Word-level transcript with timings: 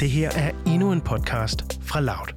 Det 0.00 0.10
her 0.10 0.30
er 0.36 0.50
endnu 0.66 0.92
en 0.92 1.00
podcast 1.00 1.80
fra 1.82 2.00
Loud. 2.00 2.34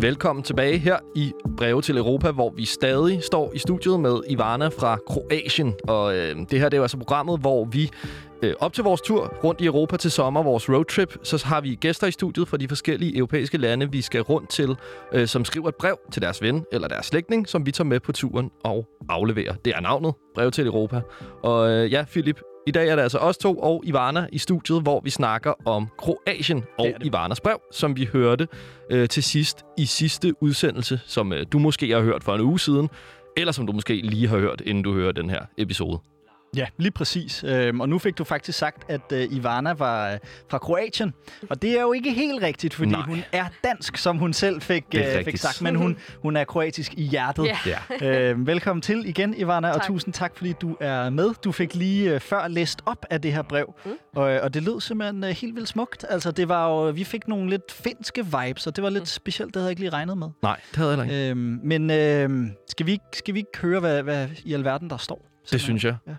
Velkommen 0.00 0.42
tilbage 0.42 0.78
her 0.78 0.96
i 1.14 1.32
Breve 1.56 1.82
til 1.82 1.96
Europa, 1.96 2.30
hvor 2.30 2.50
vi 2.56 2.64
stadig 2.64 3.22
står 3.22 3.52
i 3.54 3.58
studiet 3.58 4.00
med 4.00 4.20
Ivana 4.28 4.68
fra 4.68 4.98
Kroatien. 5.06 5.74
Og 5.88 6.16
øh, 6.16 6.36
det 6.50 6.60
her 6.60 6.68
det 6.68 6.74
er 6.74 6.76
jo 6.76 6.82
altså 6.82 6.96
programmet, 6.96 7.40
hvor 7.40 7.64
vi 7.64 7.90
øh, 8.42 8.54
op 8.60 8.72
til 8.72 8.84
vores 8.84 9.00
tur 9.00 9.34
rundt 9.44 9.60
i 9.60 9.66
Europa 9.66 9.96
til 9.96 10.10
sommer, 10.10 10.42
vores 10.42 10.68
roadtrip, 10.68 11.16
så 11.22 11.46
har 11.46 11.60
vi 11.60 11.74
gæster 11.74 12.06
i 12.06 12.10
studiet 12.10 12.48
fra 12.48 12.56
de 12.56 12.68
forskellige 12.68 13.16
europæiske 13.16 13.58
lande, 13.58 13.92
vi 13.92 14.02
skal 14.02 14.20
rundt 14.20 14.50
til, 14.50 14.76
øh, 15.12 15.26
som 15.26 15.44
skriver 15.44 15.68
et 15.68 15.74
brev 15.74 15.98
til 16.12 16.22
deres 16.22 16.42
ven 16.42 16.64
eller 16.72 16.88
deres 16.88 17.06
slægtning, 17.06 17.48
som 17.48 17.66
vi 17.66 17.72
tager 17.72 17.88
med 17.88 18.00
på 18.00 18.12
turen 18.12 18.50
og 18.64 18.86
afleverer. 19.08 19.54
Det 19.64 19.72
er 19.76 19.80
navnet, 19.80 20.14
Brev 20.34 20.50
til 20.50 20.66
Europa. 20.66 21.00
Og 21.42 21.70
øh, 21.70 21.92
ja, 21.92 22.04
Philip, 22.10 22.40
i 22.66 22.70
dag 22.70 22.88
er 22.88 22.96
det 22.96 23.02
altså 23.02 23.18
os 23.18 23.38
to 23.38 23.58
og 23.58 23.82
Ivana 23.86 24.26
i 24.32 24.38
studiet, 24.38 24.82
hvor 24.82 25.00
vi 25.04 25.10
snakker 25.10 25.52
om 25.66 25.88
Kroatien 25.98 26.64
og 26.78 26.86
det 26.86 26.94
det. 26.98 27.06
Ivanas 27.06 27.40
brev, 27.40 27.60
som 27.72 27.96
vi 27.96 28.04
hørte 28.12 28.48
øh, 28.90 29.08
til 29.08 29.22
sidst 29.22 29.64
i 29.78 29.86
sidste 29.86 30.42
udsendelse, 30.42 31.00
som 31.06 31.32
øh, 31.32 31.46
du 31.52 31.58
måske 31.58 31.90
har 31.90 32.00
hørt 32.00 32.24
for 32.24 32.34
en 32.34 32.40
uge 32.40 32.60
siden, 32.60 32.88
eller 33.36 33.52
som 33.52 33.66
du 33.66 33.72
måske 33.72 33.94
lige 33.94 34.28
har 34.28 34.38
hørt, 34.38 34.62
inden 34.66 34.84
du 34.84 34.94
hører 34.94 35.12
den 35.12 35.30
her 35.30 35.40
episode. 35.58 35.98
Ja, 36.56 36.66
lige 36.76 36.90
præcis. 36.90 37.44
Øhm, 37.44 37.80
og 37.80 37.88
nu 37.88 37.98
fik 37.98 38.18
du 38.18 38.24
faktisk 38.24 38.58
sagt, 38.58 38.90
at 38.90 39.12
øh, 39.12 39.26
Ivana 39.30 39.72
var 39.72 40.12
øh, 40.12 40.18
fra 40.50 40.58
Kroatien. 40.58 41.14
Og 41.50 41.62
det 41.62 41.78
er 41.78 41.80
jo 41.80 41.92
ikke 41.92 42.12
helt 42.12 42.42
rigtigt, 42.42 42.74
fordi 42.74 42.90
Nej. 42.90 43.00
hun 43.00 43.24
er 43.32 43.44
dansk, 43.64 43.96
som 43.96 44.18
hun 44.18 44.32
selv 44.32 44.60
fik, 44.60 44.84
øh, 44.94 45.24
fik 45.24 45.36
sagt. 45.36 45.62
Men 45.62 45.74
hun, 45.74 45.96
hun 46.22 46.36
er 46.36 46.44
kroatisk 46.44 46.94
i 46.96 47.02
hjertet. 47.02 47.48
Yeah. 48.02 48.30
Øhm, 48.30 48.46
velkommen 48.46 48.80
til 48.82 49.08
igen, 49.08 49.34
Ivana, 49.36 49.68
tak. 49.68 49.76
og 49.76 49.86
tusind 49.86 50.14
tak, 50.14 50.36
fordi 50.36 50.52
du 50.52 50.76
er 50.80 51.10
med. 51.10 51.34
Du 51.44 51.52
fik 51.52 51.74
lige 51.74 52.14
øh, 52.14 52.20
før 52.20 52.48
læst 52.48 52.82
op 52.86 53.06
af 53.10 53.22
det 53.22 53.32
her 53.32 53.42
brev, 53.42 53.74
mm. 53.84 53.90
og, 54.16 54.24
og 54.24 54.54
det 54.54 54.62
lød 54.62 54.80
simpelthen 54.80 55.24
øh, 55.24 55.30
helt 55.30 55.54
vildt 55.54 55.68
smukt. 55.68 56.04
Altså, 56.08 56.30
det 56.30 56.48
var 56.48 56.68
jo, 56.68 56.90
vi 56.90 57.04
fik 57.04 57.28
nogle 57.28 57.50
lidt 57.50 57.72
finske 57.72 58.24
vibes, 58.24 58.66
og 58.66 58.76
det 58.76 58.84
var 58.84 58.90
lidt 58.90 59.02
mm. 59.02 59.06
specielt. 59.06 59.54
Det 59.54 59.56
havde 59.56 59.66
jeg 59.66 59.70
ikke 59.70 59.82
lige 59.82 59.92
regnet 59.92 60.18
med. 60.18 60.28
Nej, 60.42 60.60
det 60.70 60.76
havde 60.76 60.96
jeg 60.96 61.04
ikke. 61.04 61.30
Øhm, 61.30 61.60
men 61.64 61.90
øh, 61.90 62.46
skal, 62.68 62.86
vi, 62.86 62.98
skal 63.12 63.34
vi 63.34 63.38
ikke 63.38 63.58
høre, 63.62 63.80
hvad, 63.80 64.02
hvad 64.02 64.28
i 64.44 64.54
alverden 64.54 64.90
der 64.90 64.96
står? 64.96 65.16
Simpelthen? 65.16 65.52
Det 65.52 65.60
synes 65.60 65.84
jeg. 65.84 65.96
Ja. 66.06 66.14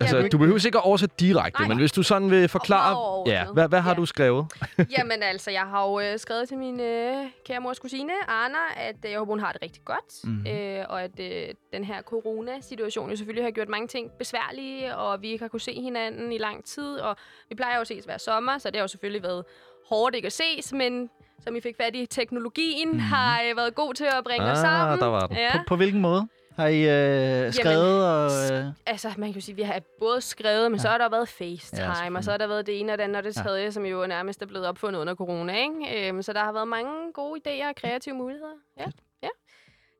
Altså, 0.00 0.28
du 0.32 0.38
behøver 0.38 0.66
ikke 0.66 0.78
at 0.78 0.84
oversætte 0.84 1.14
direkte, 1.20 1.60
nej, 1.60 1.68
men 1.68 1.78
hvis 1.78 1.92
du 1.92 2.02
sådan 2.02 2.30
vil 2.30 2.48
forklare, 2.48 3.22
ja, 3.26 3.44
hvad, 3.52 3.68
hvad 3.68 3.80
har 3.80 3.90
ja. 3.90 3.96
du 3.96 4.06
skrevet? 4.06 4.46
Jamen 4.98 5.22
altså, 5.22 5.50
jeg 5.50 5.62
har 5.62 5.86
jo 5.88 6.00
øh, 6.00 6.18
skrevet 6.18 6.48
til 6.48 6.58
min 6.58 6.80
øh, 6.80 7.26
kære 7.46 7.60
mors 7.60 7.78
kusine, 7.78 8.12
Anna, 8.28 8.58
at 8.76 8.96
øh, 9.04 9.10
jeg 9.10 9.18
håber, 9.18 9.32
hun 9.32 9.40
har 9.40 9.52
det 9.52 9.62
rigtig 9.62 9.82
godt, 9.84 10.24
mm. 10.24 10.46
øh, 10.46 10.84
og 10.88 11.02
at 11.02 11.20
øh, 11.20 11.54
den 11.72 11.84
her 11.84 12.02
corona-situation 12.02 13.10
jo 13.10 13.16
selvfølgelig 13.16 13.44
har 13.44 13.50
gjort 13.50 13.68
mange 13.68 13.88
ting 13.88 14.10
besværlige, 14.18 14.96
og 14.96 15.22
vi 15.22 15.30
ikke 15.30 15.44
har 15.44 15.48
kunne 15.48 15.60
se 15.60 15.72
hinanden 15.72 16.32
i 16.32 16.38
lang 16.38 16.64
tid, 16.64 16.96
og 16.96 17.16
vi 17.48 17.54
plejer 17.54 17.74
jo 17.74 17.80
at 17.80 17.86
ses 17.86 18.04
hver 18.04 18.18
sommer, 18.18 18.58
så 18.58 18.70
det 18.70 18.76
har 18.76 18.82
jo 18.82 18.88
selvfølgelig 18.88 19.22
været 19.22 19.44
hårdt 19.88 20.14
ikke 20.14 20.26
at 20.26 20.32
ses, 20.32 20.72
men 20.72 21.10
som 21.40 21.56
I 21.56 21.60
fik 21.60 21.76
fat 21.76 21.96
i, 21.96 22.06
teknologien 22.06 22.92
mm. 22.92 22.98
har 22.98 23.42
øh, 23.50 23.56
været 23.56 23.74
god 23.74 23.94
til 23.94 24.04
at 24.04 24.24
bringe 24.24 24.46
ah, 24.46 24.52
os 24.52 24.58
sammen. 24.58 24.98
Der 24.98 25.06
var 25.06 25.26
den. 25.26 25.36
Ja. 25.36 25.52
På, 25.52 25.62
på 25.66 25.76
hvilken 25.76 26.00
måde? 26.00 26.28
Har 26.56 26.66
I 26.66 26.80
øh, 26.80 27.52
skrevet? 27.52 28.02
Jamen, 28.02 28.52
og, 28.52 28.66
øh... 28.66 28.72
Altså, 28.86 29.08
man 29.16 29.28
kan 29.28 29.34
jo 29.34 29.40
sige, 29.40 29.52
at 29.52 29.56
vi 29.56 29.62
har 29.62 29.80
både 29.98 30.20
skrevet, 30.20 30.70
men 30.70 30.78
ja. 30.78 30.82
så 30.82 30.88
har 30.88 30.98
der 30.98 31.08
været 31.08 31.28
FaceTime, 31.28 32.12
ja, 32.12 32.16
og 32.16 32.24
så 32.24 32.30
har 32.30 32.38
der 32.38 32.46
været 32.46 32.66
det 32.66 32.80
ene 32.80 32.92
og 32.92 32.98
det 32.98 33.04
andet 33.04 33.16
og 33.16 33.24
det 33.24 33.34
tredje, 33.34 33.64
ja. 33.64 33.70
som 33.70 33.84
jo 33.84 34.06
nærmest 34.06 34.42
er 34.42 34.46
blevet 34.46 34.66
opfundet 34.66 35.00
under 35.00 35.14
corona. 35.14 35.62
Ikke? 35.62 36.08
Øhm, 36.08 36.22
så 36.22 36.32
der 36.32 36.40
har 36.40 36.52
været 36.52 36.68
mange 36.68 37.12
gode 37.12 37.40
idéer 37.40 37.68
og 37.68 37.74
kreative 37.76 38.14
muligheder. 38.14 38.54
Ja. 38.78 38.86
ja. 39.22 39.28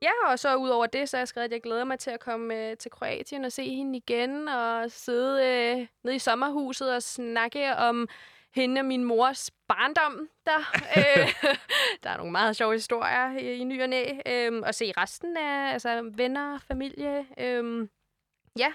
Ja, 0.01 0.31
og 0.31 0.39
så 0.39 0.55
udover 0.55 0.85
det, 0.85 1.09
så 1.09 1.17
har 1.17 1.21
jeg 1.21 1.27
skrevet, 1.27 1.45
at 1.45 1.51
jeg 1.51 1.61
glæder 1.61 1.83
mig 1.83 1.99
til 1.99 2.11
at 2.11 2.19
komme 2.19 2.55
øh, 2.55 2.77
til 2.77 2.91
Kroatien 2.91 3.45
og 3.45 3.51
se 3.51 3.75
hende 3.75 3.97
igen, 3.97 4.47
og 4.47 4.91
sidde 4.91 5.45
øh, 5.45 5.87
nede 6.03 6.15
i 6.15 6.19
sommerhuset 6.19 6.95
og 6.95 7.03
snakke 7.03 7.75
om 7.75 8.07
hende 8.55 8.81
og 8.81 8.85
min 8.85 9.03
mors 9.03 9.51
barndom 9.67 10.27
der. 10.45 10.59
øh, 10.97 11.33
der 12.03 12.09
er 12.09 12.17
nogle 12.17 12.31
meget 12.31 12.55
sjove 12.55 12.73
historier 12.73 13.37
i, 13.37 13.53
i 13.53 13.63
ny 13.63 13.81
og 13.81 13.89
næ. 13.89 14.03
Øh, 14.25 14.61
og 14.65 14.75
se 14.75 14.91
resten 14.97 15.37
af 15.37 15.73
altså, 15.73 16.11
venner, 16.15 16.59
familie. 16.59 17.25
Øh, 17.39 17.87
ja. 18.59 18.73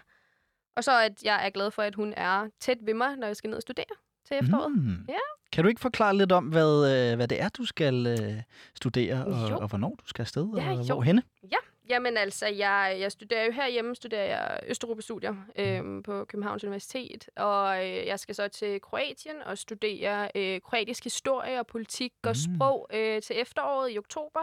Og 0.77 0.85
så 0.85 1.01
at 1.01 1.23
jeg 1.23 1.47
er 1.47 1.51
glad 1.51 1.71
for, 1.71 1.83
at 1.83 1.95
hun 1.95 2.15
er 2.17 2.49
tæt 2.61 2.79
ved 2.83 2.95
mig, 2.95 3.17
når 3.17 3.27
jeg 3.27 3.37
skal 3.37 3.51
ned 3.51 3.57
og 3.57 3.63
studere 3.63 3.85
til 4.29 4.37
efteråret. 4.37 4.73
Mm. 4.73 5.05
Ja. 5.09 5.19
Kan 5.53 5.65
du 5.65 5.69
ikke 5.69 5.81
forklare 5.81 6.17
lidt 6.17 6.33
om, 6.33 6.45
hvad, 6.45 7.11
øh, 7.11 7.17
hvad 7.17 7.29
det 7.29 7.41
er, 7.41 7.49
du 7.49 7.65
skal 7.65 8.07
øh, 8.07 8.43
studere, 8.75 9.25
og, 9.25 9.59
og 9.59 9.69
hvornår 9.69 9.95
du 10.01 10.07
skal 10.07 10.23
afsted, 10.23 10.49
ja, 10.57 10.71
og 10.71 10.89
jo. 10.89 10.95
hvorhenne? 10.95 11.23
Ja, 11.43 11.57
Jamen 11.91 12.17
altså, 12.17 12.47
jeg, 12.47 12.97
jeg 13.01 13.13
studerer 13.13 13.45
jo 13.45 13.53
herhjemme, 13.53 13.95
studerer 13.95 14.25
jeg 14.25 14.61
Østeuropa-studier 14.69 15.35
øh, 15.59 16.03
på 16.05 16.25
Københavns 16.25 16.65
Universitet, 16.65 17.29
og 17.37 17.87
øh, 17.87 18.07
jeg 18.07 18.21
skal 18.21 18.35
så 18.35 18.49
til 18.49 18.81
Kroatien 18.81 19.37
og 19.47 19.59
studere 19.59 20.29
øh, 20.35 20.61
kroatisk 20.61 21.05
historie 21.05 21.59
og 21.59 21.67
politik 21.67 22.13
og 22.23 22.31
mm. 22.31 22.57
sprog 22.57 22.89
øh, 22.93 23.23
til 23.23 23.41
efteråret 23.41 23.95
i 23.95 23.99
oktober. 23.99 24.41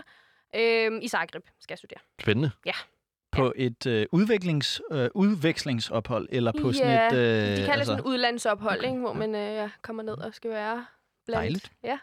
Øh, 0.56 0.92
I 1.02 1.08
Zagreb 1.08 1.44
skal 1.60 1.74
jeg 1.74 1.78
studere. 1.78 2.00
Spændende. 2.22 2.52
Ja. 2.66 2.74
På 3.32 3.54
et 3.56 3.86
øh, 3.86 4.06
udviklings, 4.12 4.82
øh, 4.92 5.10
udvekslingsophold, 5.16 6.28
eller 6.32 6.52
på 6.62 6.68
ja, 6.68 6.74
sådan 6.74 7.14
et... 7.14 7.14
Øh, 7.14 7.52
de 7.52 7.56
kalder 7.56 7.72
altså... 7.72 7.86
sådan 7.86 8.00
et 8.00 8.06
udlandsophold, 8.06 8.80
okay. 8.80 8.90
ikke, 8.90 9.00
hvor 9.00 9.14
man 9.14 9.36
øh, 9.36 9.70
kommer 9.82 10.04
ned 10.04 10.18
og 10.18 10.34
skal 10.34 10.52
være 10.52 10.86
blandt. 11.26 11.42
Dejligt. 11.42 11.72
Ja. 11.84 12.00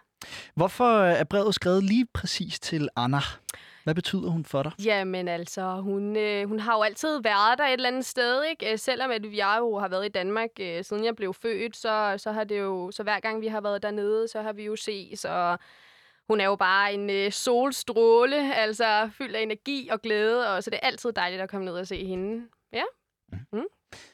Hvorfor 0.55 0.99
er 1.01 1.25
brevet 1.25 1.55
skrevet 1.55 1.83
lige 1.83 2.07
præcis 2.15 2.61
til 2.61 2.89
Anna? 2.97 3.21
Hvad 3.85 3.95
betyder 3.95 4.31
hun 4.31 4.45
for 4.45 4.63
dig? 4.63 4.73
Jamen 4.85 5.29
altså, 5.29 5.81
hun, 5.81 6.17
øh, 6.17 6.49
hun 6.49 6.61
har 6.61 6.77
jo 6.77 6.83
altid 6.83 7.23
været 7.23 7.59
der 7.59 7.65
et 7.65 7.73
eller 7.73 7.89
andet 7.89 8.05
sted, 8.05 8.45
ikke? 8.45 8.73
Øh, 8.73 8.79
selvom 8.79 9.11
at 9.11 9.37
jeg 9.37 9.57
jo 9.59 9.79
har 9.79 9.89
været 9.89 10.07
i 10.07 10.09
Danmark, 10.09 10.51
øh, 10.61 10.85
siden 10.85 11.05
jeg 11.05 11.17
blev 11.17 11.35
født, 11.35 11.77
så, 11.77 12.15
så 12.17 12.33
har 12.33 12.45
det 12.45 12.59
jo, 12.59 12.91
så 12.91 13.03
hver 13.03 13.21
gang 13.21 13.41
vi 13.41 13.47
har 13.47 13.61
været 13.61 13.83
dernede, 13.83 14.29
så 14.29 14.43
har 14.43 14.53
vi 14.53 14.65
jo 14.65 14.77
ses, 14.77 15.25
og 15.25 15.59
hun 16.29 16.41
er 16.41 16.45
jo 16.45 16.57
bare 16.57 16.95
en 16.95 17.11
øh, 17.11 17.33
solstråle, 17.33 18.55
altså 18.55 19.11
fyldt 19.13 19.37
af 19.37 19.43
energi 19.43 19.89
og 19.93 20.03
glæde, 20.03 20.57
og 20.57 20.63
så 20.63 20.71
det 20.71 20.79
er 20.83 20.87
altid 20.87 21.13
dejligt 21.13 21.43
at 21.43 21.51
komme 21.51 21.65
ned 21.65 21.75
og 21.75 21.87
se 21.87 22.05
hende. 22.07 22.47
Ja. 22.73 22.83
Mm. 23.33 23.39
Mm. 23.53 23.65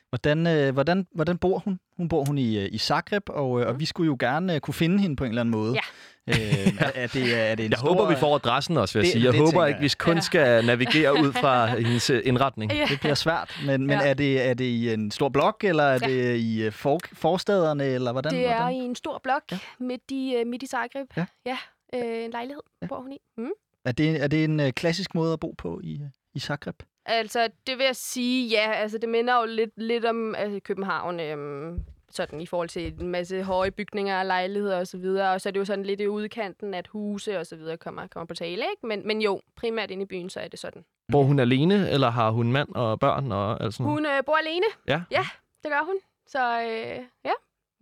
Hvordan, 0.09 0.47
øh, 0.47 0.73
hvordan, 0.73 1.07
hvordan 1.15 1.39
bor 1.39 1.59
hun? 1.59 1.81
Hun 1.97 2.09
bor 2.09 2.25
hun 2.25 2.39
i, 2.39 2.59
øh, 2.59 2.69
i 2.73 2.79
Zagreb, 2.79 3.29
og, 3.29 3.61
øh, 3.61 3.67
og 3.67 3.81
vi 3.81 3.85
skulle 3.85 4.07
jo 4.07 4.17
gerne 4.21 4.55
øh, 4.55 4.61
kunne 4.61 4.75
finde 4.75 4.99
hende 4.99 5.17
på 5.17 5.25
en 5.25 5.31
eller 5.31 5.41
anden 5.41 5.51
måde. 5.51 5.75
Ja. 5.75 5.81
Øh, 6.29 6.35
er, 6.37 6.91
er 6.95 7.07
det, 7.07 7.51
er 7.51 7.55
det 7.55 7.65
en 7.65 7.71
jeg 7.71 7.79
stor, 7.79 7.89
håber, 7.89 8.09
vi 8.09 8.17
får 8.17 8.35
adressen 8.35 8.77
også, 8.77 8.99
vil 8.99 9.01
jeg 9.01 9.05
det, 9.05 9.13
sige. 9.13 9.25
Jeg 9.25 9.33
det 9.33 9.41
håber 9.41 9.67
ikke, 9.67 9.81
vi 9.81 9.93
kun 9.99 10.15
ja. 10.15 10.21
skal 10.21 10.65
navigere 10.65 11.13
ud 11.13 11.33
fra 11.33 11.67
hendes 11.77 12.11
øh, 12.11 12.23
indretning. 12.25 12.73
Ja. 12.73 12.87
Det 12.91 13.01
bliver 13.01 13.15
svært, 13.15 13.61
men, 13.67 13.87
men 13.87 13.99
ja. 14.01 14.09
er, 14.09 14.15
det, 14.15 14.49
er 14.49 14.55
det 14.55 14.65
i 14.65 14.93
en 14.93 15.11
stor 15.11 15.29
blok, 15.29 15.65
eller 15.65 15.85
er 15.85 15.99
ja. 16.03 16.09
det 16.09 16.37
i 16.37 16.63
øh, 16.63 16.73
for, 16.73 17.01
forstederne, 17.13 17.85
eller 17.85 18.13
hvordan? 18.13 18.33
Det 18.33 18.47
er 18.47 18.57
hvordan? 18.57 18.75
i 18.75 18.79
en 18.79 18.95
stor 18.95 19.21
blok 19.23 19.43
ja. 19.53 19.59
midt, 19.79 20.11
i, 20.11 20.41
uh, 20.41 20.49
midt 20.49 20.63
i 20.63 20.67
Zagreb. 20.67 21.17
Ja. 21.17 21.27
ja. 21.47 21.59
Øh, 21.95 22.25
en 22.25 22.31
lejlighed 22.31 22.63
ja. 22.83 22.87
bor 22.87 23.01
hun 23.01 23.13
i. 23.13 23.19
Mm. 23.37 23.51
Er 23.85 23.93
det, 23.93 24.23
er 24.23 24.27
det 24.27 24.45
en 24.45 24.61
uh, 24.61 24.69
klassisk 24.71 25.15
måde 25.15 25.33
at 25.33 25.41
bo 25.41 25.55
på 25.59 25.81
i, 25.85 26.01
i 26.35 26.41
Zagreb? 26.41 26.83
Altså, 27.07 27.49
det 27.67 27.79
vil 27.79 27.85
jeg 27.85 27.97
sige, 27.97 28.49
ja. 28.49 28.73
Altså, 28.73 28.99
det 28.99 29.09
minder 29.09 29.41
jo 29.41 29.47
lidt, 29.47 29.71
lidt 29.77 30.05
om 30.05 30.35
altså, 30.35 30.61
København. 30.65 31.21
Øhm, 31.21 31.81
sådan 32.11 32.41
i 32.41 32.47
forhold 32.47 32.69
til 32.69 33.01
en 33.01 33.09
masse 33.09 33.43
høje 33.43 33.71
bygninger 33.71 34.19
og 34.19 34.27
lejligheder 34.27 34.79
og 34.79 34.87
så 34.87 34.99
videre. 34.99 35.33
Og 35.33 35.41
så 35.41 35.49
er 35.49 35.51
det 35.51 35.61
jo 35.61 35.65
sådan 35.65 35.85
lidt 35.85 36.01
i 36.01 36.09
udkanten, 36.09 36.75
at 36.75 36.87
huse 36.87 37.39
og 37.39 37.47
så 37.47 37.57
videre 37.57 37.77
kommer, 37.77 38.07
kommer 38.07 38.27
på 38.27 38.35
tale, 38.35 38.53
ikke? 38.53 38.87
Men, 38.87 39.07
men 39.07 39.23
jo, 39.23 39.41
primært 39.57 39.91
inde 39.91 40.03
i 40.03 40.07
byen, 40.07 40.31
så 40.31 40.41
er 40.41 40.49
det 40.49 40.59
sådan. 40.59 40.85
Bor 41.13 41.23
hun 41.23 41.39
alene, 41.39 41.91
eller 41.91 42.11
har 42.11 42.31
hun 42.31 42.53
mand 42.53 42.69
og 42.75 43.01
børn 43.01 43.33
og 43.33 43.65
alt 43.65 43.75
sådan 43.75 43.87
Hun 43.87 44.07
øh, 44.07 44.25
bor 44.27 44.37
alene. 44.37 44.67
Ja? 44.89 45.03
Ja, 45.11 45.27
det 45.63 45.71
gør 45.71 45.85
hun. 45.87 45.97
Så 46.27 46.61
øh, 46.63 47.05
ja. 47.25 47.33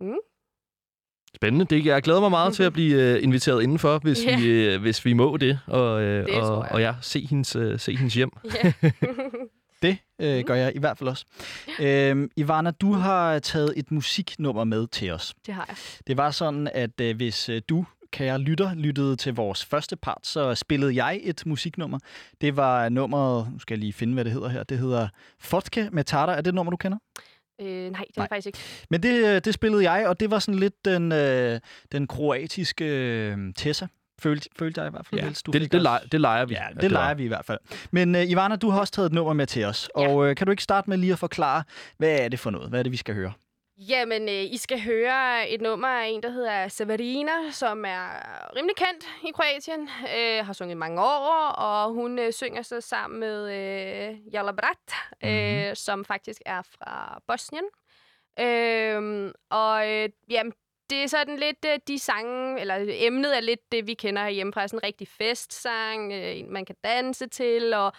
Mm. 0.01 0.17
Spændende. 1.35 1.65
Det, 1.65 1.85
jeg 1.85 2.01
glæder 2.01 2.19
mig 2.19 2.31
meget 2.31 2.53
til 2.53 2.63
at 2.63 2.73
blive 2.73 3.15
uh, 3.15 3.23
inviteret 3.23 3.63
indenfor, 3.63 3.99
hvis, 3.99 4.23
yeah. 4.23 4.41
vi, 4.41 4.75
uh, 4.75 4.81
hvis 4.81 5.05
vi 5.05 5.13
må 5.13 5.37
det. 5.37 5.59
Og, 5.67 5.95
uh, 5.95 6.01
det 6.01 6.41
og, 6.41 6.65
og 6.71 6.81
ja, 6.81 6.95
se 7.01 7.25
hendes, 7.29 7.55
uh, 7.55 7.79
se 7.79 7.95
hendes 7.95 8.13
hjem. 8.13 8.31
Yeah. 8.45 8.73
det 9.81 9.97
uh, 10.19 10.37
mm. 10.37 10.43
gør 10.43 10.55
jeg 10.55 10.75
i 10.75 10.79
hvert 10.79 10.97
fald 10.97 11.09
også. 11.09 11.25
Uh, 11.67 12.29
Ivana, 12.35 12.71
du 12.71 12.93
har 12.93 13.39
taget 13.39 13.73
et 13.77 13.91
musiknummer 13.91 14.63
med 14.63 14.87
til 14.87 15.11
os. 15.11 15.35
Det 15.45 15.53
har 15.53 15.65
jeg. 15.67 15.75
Det 16.07 16.17
var 16.17 16.31
sådan, 16.31 16.69
at 16.73 17.01
uh, 17.01 17.15
hvis 17.15 17.49
uh, 17.49 17.55
du 17.69 17.85
kære 18.11 18.39
lytter, 18.39 18.73
lyttede 18.75 19.15
til 19.15 19.33
vores 19.33 19.65
første 19.65 19.95
part, 19.95 20.27
så 20.27 20.55
spillede 20.55 21.03
jeg 21.03 21.19
et 21.23 21.45
musiknummer. 21.45 21.99
Det 22.41 22.55
var 22.55 22.89
nummeret, 22.89 23.47
nu 23.53 23.59
skal 23.59 23.73
jeg 23.73 23.79
lige 23.79 23.93
finde, 23.93 24.13
hvad 24.13 24.25
det 24.25 24.33
hedder 24.33 24.49
her. 24.49 24.63
Det 24.63 24.79
hedder 24.79 25.07
Fotke 25.39 25.89
med 25.91 26.03
Tata. 26.03 26.31
Er 26.31 26.41
det 26.41 26.47
et 26.47 26.55
nummer, 26.55 26.71
du 26.71 26.77
kender? 26.77 26.97
Øh, 27.61 27.91
nej, 27.91 28.05
det 28.07 28.17
er 28.17 28.27
faktisk 28.29 28.47
ikke. 28.47 28.59
Men 28.89 29.03
det, 29.03 29.35
øh, 29.35 29.41
det 29.45 29.53
spillede 29.53 29.91
jeg, 29.91 30.07
og 30.07 30.19
det 30.19 30.31
var 30.31 30.39
sådan 30.39 30.59
lidt 30.59 30.85
den, 30.85 31.11
øh, 31.11 31.59
den 31.91 32.07
kroatiske 32.07 32.85
øh, 32.85 33.37
Tessa. 33.55 33.87
Følte, 34.19 34.49
følte 34.59 34.81
jeg 34.81 34.87
i 34.87 34.91
hvert 34.91 35.05
fald. 35.05 35.21
Ja, 35.21 35.25
helst, 35.25 35.45
du 35.45 35.51
det, 35.51 35.71
det, 35.71 35.81
leger, 35.81 35.99
det 36.11 36.21
leger 36.21 36.45
vi. 36.45 36.53
Ja, 36.53 36.65
det, 36.73 36.81
det 36.81 36.91
leger 36.91 37.13
vi 37.13 37.23
i 37.23 37.27
hvert 37.27 37.45
fald. 37.45 37.59
Men 37.91 38.15
uh, 38.15 38.29
Ivana, 38.29 38.55
du 38.55 38.69
har 38.69 38.79
også 38.79 38.93
taget 38.93 39.05
et 39.05 39.13
nummer 39.13 39.33
med 39.33 39.47
til 39.47 39.65
os. 39.65 39.89
Ja. 39.97 40.07
Og 40.07 40.15
uh, 40.15 40.35
kan 40.35 40.47
du 40.47 40.51
ikke 40.51 40.63
starte 40.63 40.89
med 40.89 40.97
lige 40.97 41.13
at 41.13 41.19
forklare, 41.19 41.63
hvad 41.97 42.19
er 42.19 42.29
det 42.29 42.39
for 42.39 42.49
noget? 42.49 42.69
Hvad 42.69 42.79
er 42.79 42.83
det, 42.83 42.91
vi 42.91 42.97
skal 42.97 43.15
høre? 43.15 43.33
Jamen, 43.81 44.29
øh, 44.29 44.53
I 44.53 44.57
skal 44.57 44.81
høre 44.81 45.49
et 45.49 45.61
nummer 45.61 45.87
af 45.87 46.07
en, 46.07 46.23
der 46.23 46.29
hedder 46.29 46.67
Severina, 46.67 47.31
som 47.51 47.85
er 47.85 48.07
rimelig 48.55 48.75
kendt 48.75 49.05
i 49.23 49.31
Kroatien. 49.31 49.89
Øh, 50.17 50.45
har 50.45 50.53
sunget 50.53 50.77
mange 50.77 51.01
år, 51.01 51.51
og 51.57 51.93
hun 51.93 52.19
øh, 52.19 52.33
synger 52.33 52.61
så 52.61 52.81
sammen 52.81 53.19
med 53.19 53.51
øh, 53.51 54.33
Jala 54.33 54.51
Brat, 54.51 54.93
øh, 55.23 55.61
mm-hmm. 55.61 55.75
som 55.75 56.05
faktisk 56.05 56.41
er 56.45 56.61
fra 56.61 57.21
Bosnien. 57.27 57.63
Øh, 58.39 59.31
og 59.49 59.89
øh, 59.89 60.09
jamen, 60.29 60.53
det 60.89 61.03
er 61.03 61.07
sådan 61.07 61.37
lidt 61.37 61.65
øh, 61.67 61.79
de 61.87 61.99
sange, 61.99 62.61
eller 62.61 62.85
emnet 62.87 63.37
er 63.37 63.41
lidt 63.41 63.71
det, 63.71 63.87
vi 63.87 63.93
kender 63.93 64.21
herhjemme 64.23 64.53
fra. 64.53 64.67
Sådan 64.67 64.77
en 64.77 64.83
rigtig 64.83 65.07
festsang, 65.07 66.13
øh, 66.13 66.35
man 66.49 66.65
kan 66.65 66.75
danse 66.83 67.27
til, 67.27 67.73
og 67.73 67.93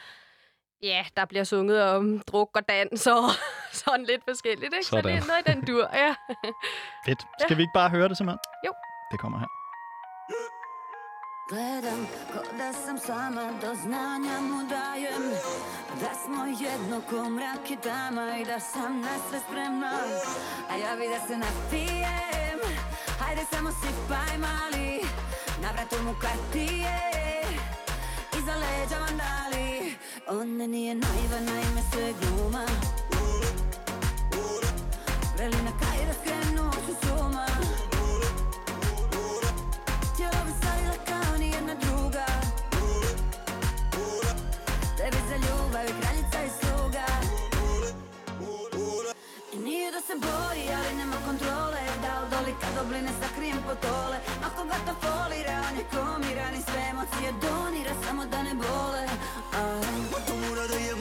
Ja, 0.83 1.05
der 1.17 1.25
bliver 1.25 1.45
sunget 1.45 1.83
om 1.83 2.19
druk 2.19 2.51
og 2.55 2.69
dans 2.69 3.07
og 3.07 3.23
sådan 3.83 4.05
lidt 4.05 4.23
forskelligt, 4.29 4.75
ikke? 4.75 4.87
Sådan. 4.87 5.03
Så 5.03 5.09
det 5.09 5.17
er 5.17 5.27
noget 5.27 5.49
i 5.49 5.53
den 5.53 5.67
dur, 5.67 5.89
ja. 5.93 6.15
Fedt. 7.07 7.21
Skal 7.41 7.51
ja. 7.51 7.55
vi 7.55 7.63
ikke 7.63 7.73
bare 7.75 7.91
høre 7.91 8.09
det 8.09 8.17
simpelthen? 8.17 8.39
Jo. 8.67 8.73
Det 9.13 9.21
kommer 9.21 9.39
her. 9.39 9.47
Gledam 11.51 12.07
ko 12.33 12.41
da 12.59 12.73
sam 12.73 12.99
sama 12.99 13.45
do 13.63 13.75
znanja 13.83 14.37
mu 14.41 14.61
dajem 14.71 15.25
Da 16.01 16.11
smo 16.23 16.43
jedno 16.63 16.99
ko 17.11 17.29
mrak 17.37 17.71
i 17.71 17.77
tama 17.77 18.25
i 18.41 18.45
da 18.45 18.59
sam 18.61 19.01
na 19.01 19.15
sve 19.29 19.39
spremna 19.47 19.93
A 20.71 20.75
ja 20.83 20.93
bi 20.99 21.07
da 21.13 21.19
se 21.27 21.37
napijem 21.45 22.50
Hajde 23.31 23.47
samo 23.51 23.71
sipaj 23.71 24.39
mali 24.39 25.01
Na 25.63 25.71
vratu 25.73 26.03
mu 26.03 26.15
kartije 26.23 26.97
Iza 28.39 28.55
leđa 28.63 28.99
vandali 28.99 29.95
Ona 30.29 30.67
nije 30.67 30.95
naiva, 30.95 31.41
naime 31.41 31.83
sve 31.93 32.13
gluma. 32.21 32.67
Veli 35.39 35.63
na 35.63 35.73
kraj 35.81 36.07
da 36.07 36.15
Se 50.07 50.15
boji, 50.15 50.67
ali 50.79 50.97
nema 50.97 51.17
kontrole. 51.27 51.81
Da 52.03 52.13
od 52.23 52.33
olika 52.41 52.67
dobline 52.77 53.13
sakrijem 53.21 53.59
potole? 53.63 54.17
Ako 54.47 54.65
ga 54.65 54.79
to 54.87 54.95
folira, 55.01 55.63
on 55.69 55.77
je 55.79 55.85
komiran 55.95 56.55
I 56.55 56.63
sve 56.63 56.83
emocije 56.91 57.33
donira, 57.43 57.95
samo 58.05 58.27
da 58.27 58.43
ne 58.43 58.55
bole. 58.55 58.91
Tebi 60.81 61.00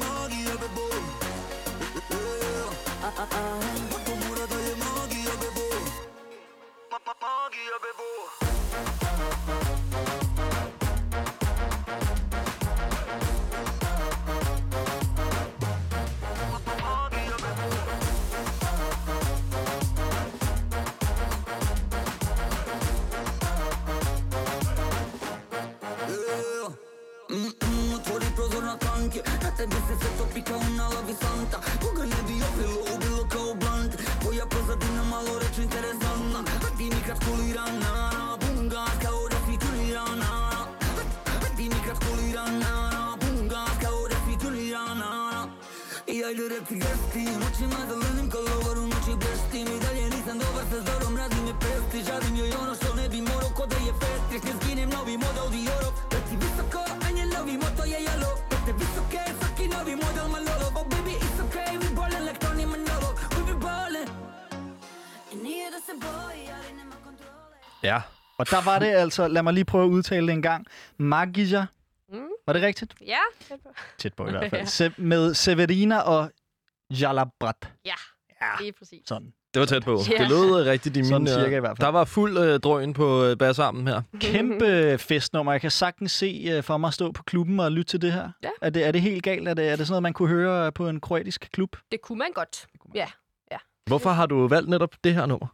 ajde 46.80 46.92
reci 46.94 47.20
gdje 47.22 47.34
si 47.34 47.40
Noćima 47.44 47.80
zelenim 47.90 48.28
ko 48.32 48.38
lovar 48.50 48.78
u 48.84 48.88
noći 48.94 49.14
blestim 49.22 49.68
I 49.76 49.80
dalje 49.86 50.04
nisam 50.16 50.36
dobar 50.44 50.66
sa 50.72 50.80
zorom 50.88 51.18
Radim 51.18 51.44
me 51.48 51.54
pesti, 51.64 51.98
žadim 52.08 52.36
joj 52.36 52.52
ono 52.62 52.76
što 52.76 52.90
ne 53.00 53.10
bi 53.10 53.20
morao 53.22 53.50
Ko 53.58 53.66
da 53.72 53.76
je 53.88 53.94
festri, 54.02 54.38
ne 54.48 54.54
skinem 54.62 54.90
novi 54.90 55.16
model 55.26 55.48
Diorov 55.56 55.94
Reci 56.14 56.36
visoko, 56.42 56.82
a 57.06 57.08
nje 57.16 57.26
novi 57.36 57.56
moto 57.64 57.84
je 57.94 58.00
yellow 58.08 58.36
Reci 58.52 58.72
visoke, 58.82 59.22
novi 59.76 59.94
model 60.04 60.28
Manolo 60.36 60.68
Oh 60.80 60.86
baby 60.92 61.14
it's 61.26 61.40
okay, 61.46 61.72
vi 61.82 61.88
ballin' 62.00 62.24
like 62.28 62.40
Tony 62.46 62.66
Manolo 62.74 63.10
Vi 63.36 63.42
be 63.50 63.56
ballin' 63.68 64.10
I 65.34 65.36
nije 65.46 65.68
da 65.74 65.80
se 65.88 65.94
boji, 66.04 66.44
ali 66.58 66.70
nema 66.80 66.96
kontrole 67.06 67.56
Ja, 67.84 68.02
og 68.38 68.50
der 68.50 68.62
var 68.66 68.80
det 68.80 68.88
altså, 68.94 69.28
lad 69.28 69.44
mig 69.44 69.54
lige 69.54 69.66
prøve 69.66 69.86
at 69.86 69.90
udtale 69.90 70.28
det 70.28 70.34
en 70.34 70.42
gang, 70.42 70.66
Magija. 70.98 71.66
Mm. 72.12 72.20
Var 72.48 72.54
det 72.54 72.62
rigtigt? 72.62 72.94
Ja. 73.02 73.20
Tæt 73.98 74.14
på. 74.14 74.28
I 74.28 74.32
hvert 74.32 74.50
fald. 74.50 74.68
Se- 74.78 74.92
med 74.98 75.34
Severina 75.34 76.00
og 76.00 76.32
Jalabrat. 76.92 77.74
Ja, 77.86 77.94
ja. 78.42 78.48
lige 78.62 78.72
præcis. 78.72 79.08
Sådan. 79.08 79.34
Det 79.54 79.60
var 79.60 79.66
tæt 79.66 79.84
på. 79.84 80.02
Yeah. 80.12 80.20
Det 80.20 80.30
lød 80.30 80.66
rigtigt 80.66 80.98
i 80.98 81.02
mine... 81.02 81.28
cirka 81.28 81.58
i 81.58 81.60
hvert 81.60 81.78
fald. 81.78 81.86
Der 81.86 81.92
var 81.92 82.06
fuld 82.06 82.38
øh, 82.38 82.60
drøn 82.60 82.94
på 82.94 83.24
øh, 83.24 83.38
bassarmen 83.38 83.88
her. 83.88 84.02
Kæmpe 84.22 84.98
festnummer. 84.98 85.52
Jeg 85.52 85.62
kan 85.62 85.72
sagtens 85.72 86.12
se 86.12 86.50
øh, 86.52 86.64
for 86.64 86.78
mig 86.78 86.94
stå 86.94 87.12
på 87.12 87.24
klubben 87.24 87.60
og 87.60 87.72
lytte 87.72 87.92
til 87.92 88.02
det 88.02 88.14
her. 88.14 88.30
Ja. 88.44 88.50
Er, 88.62 88.70
det, 88.70 88.88
er 88.88 88.92
det 88.92 89.02
helt 89.02 89.24
galt? 89.24 89.48
Er 89.48 89.54
det, 89.54 89.68
er 89.68 89.76
det 89.76 89.88
sådan 89.88 89.92
noget, 89.92 90.04
man 90.04 90.14
kunne 90.14 90.30
høre 90.30 90.72
på 90.72 90.90
en 90.90 91.00
kroatisk 91.00 91.50
klub? 91.54 91.76
Det 91.92 92.02
kunne 92.02 92.18
man 92.18 92.32
godt. 92.36 92.66
Det 92.72 92.80
kunne 92.80 92.90
man. 92.90 92.96
Ja. 92.96 93.08
ja. 93.52 93.58
Hvorfor 93.86 94.10
har 94.10 94.26
du 94.26 94.48
valgt 94.48 94.70
netop 94.70 94.96
det 95.04 95.14
her 95.14 95.26
nummer? 95.26 95.48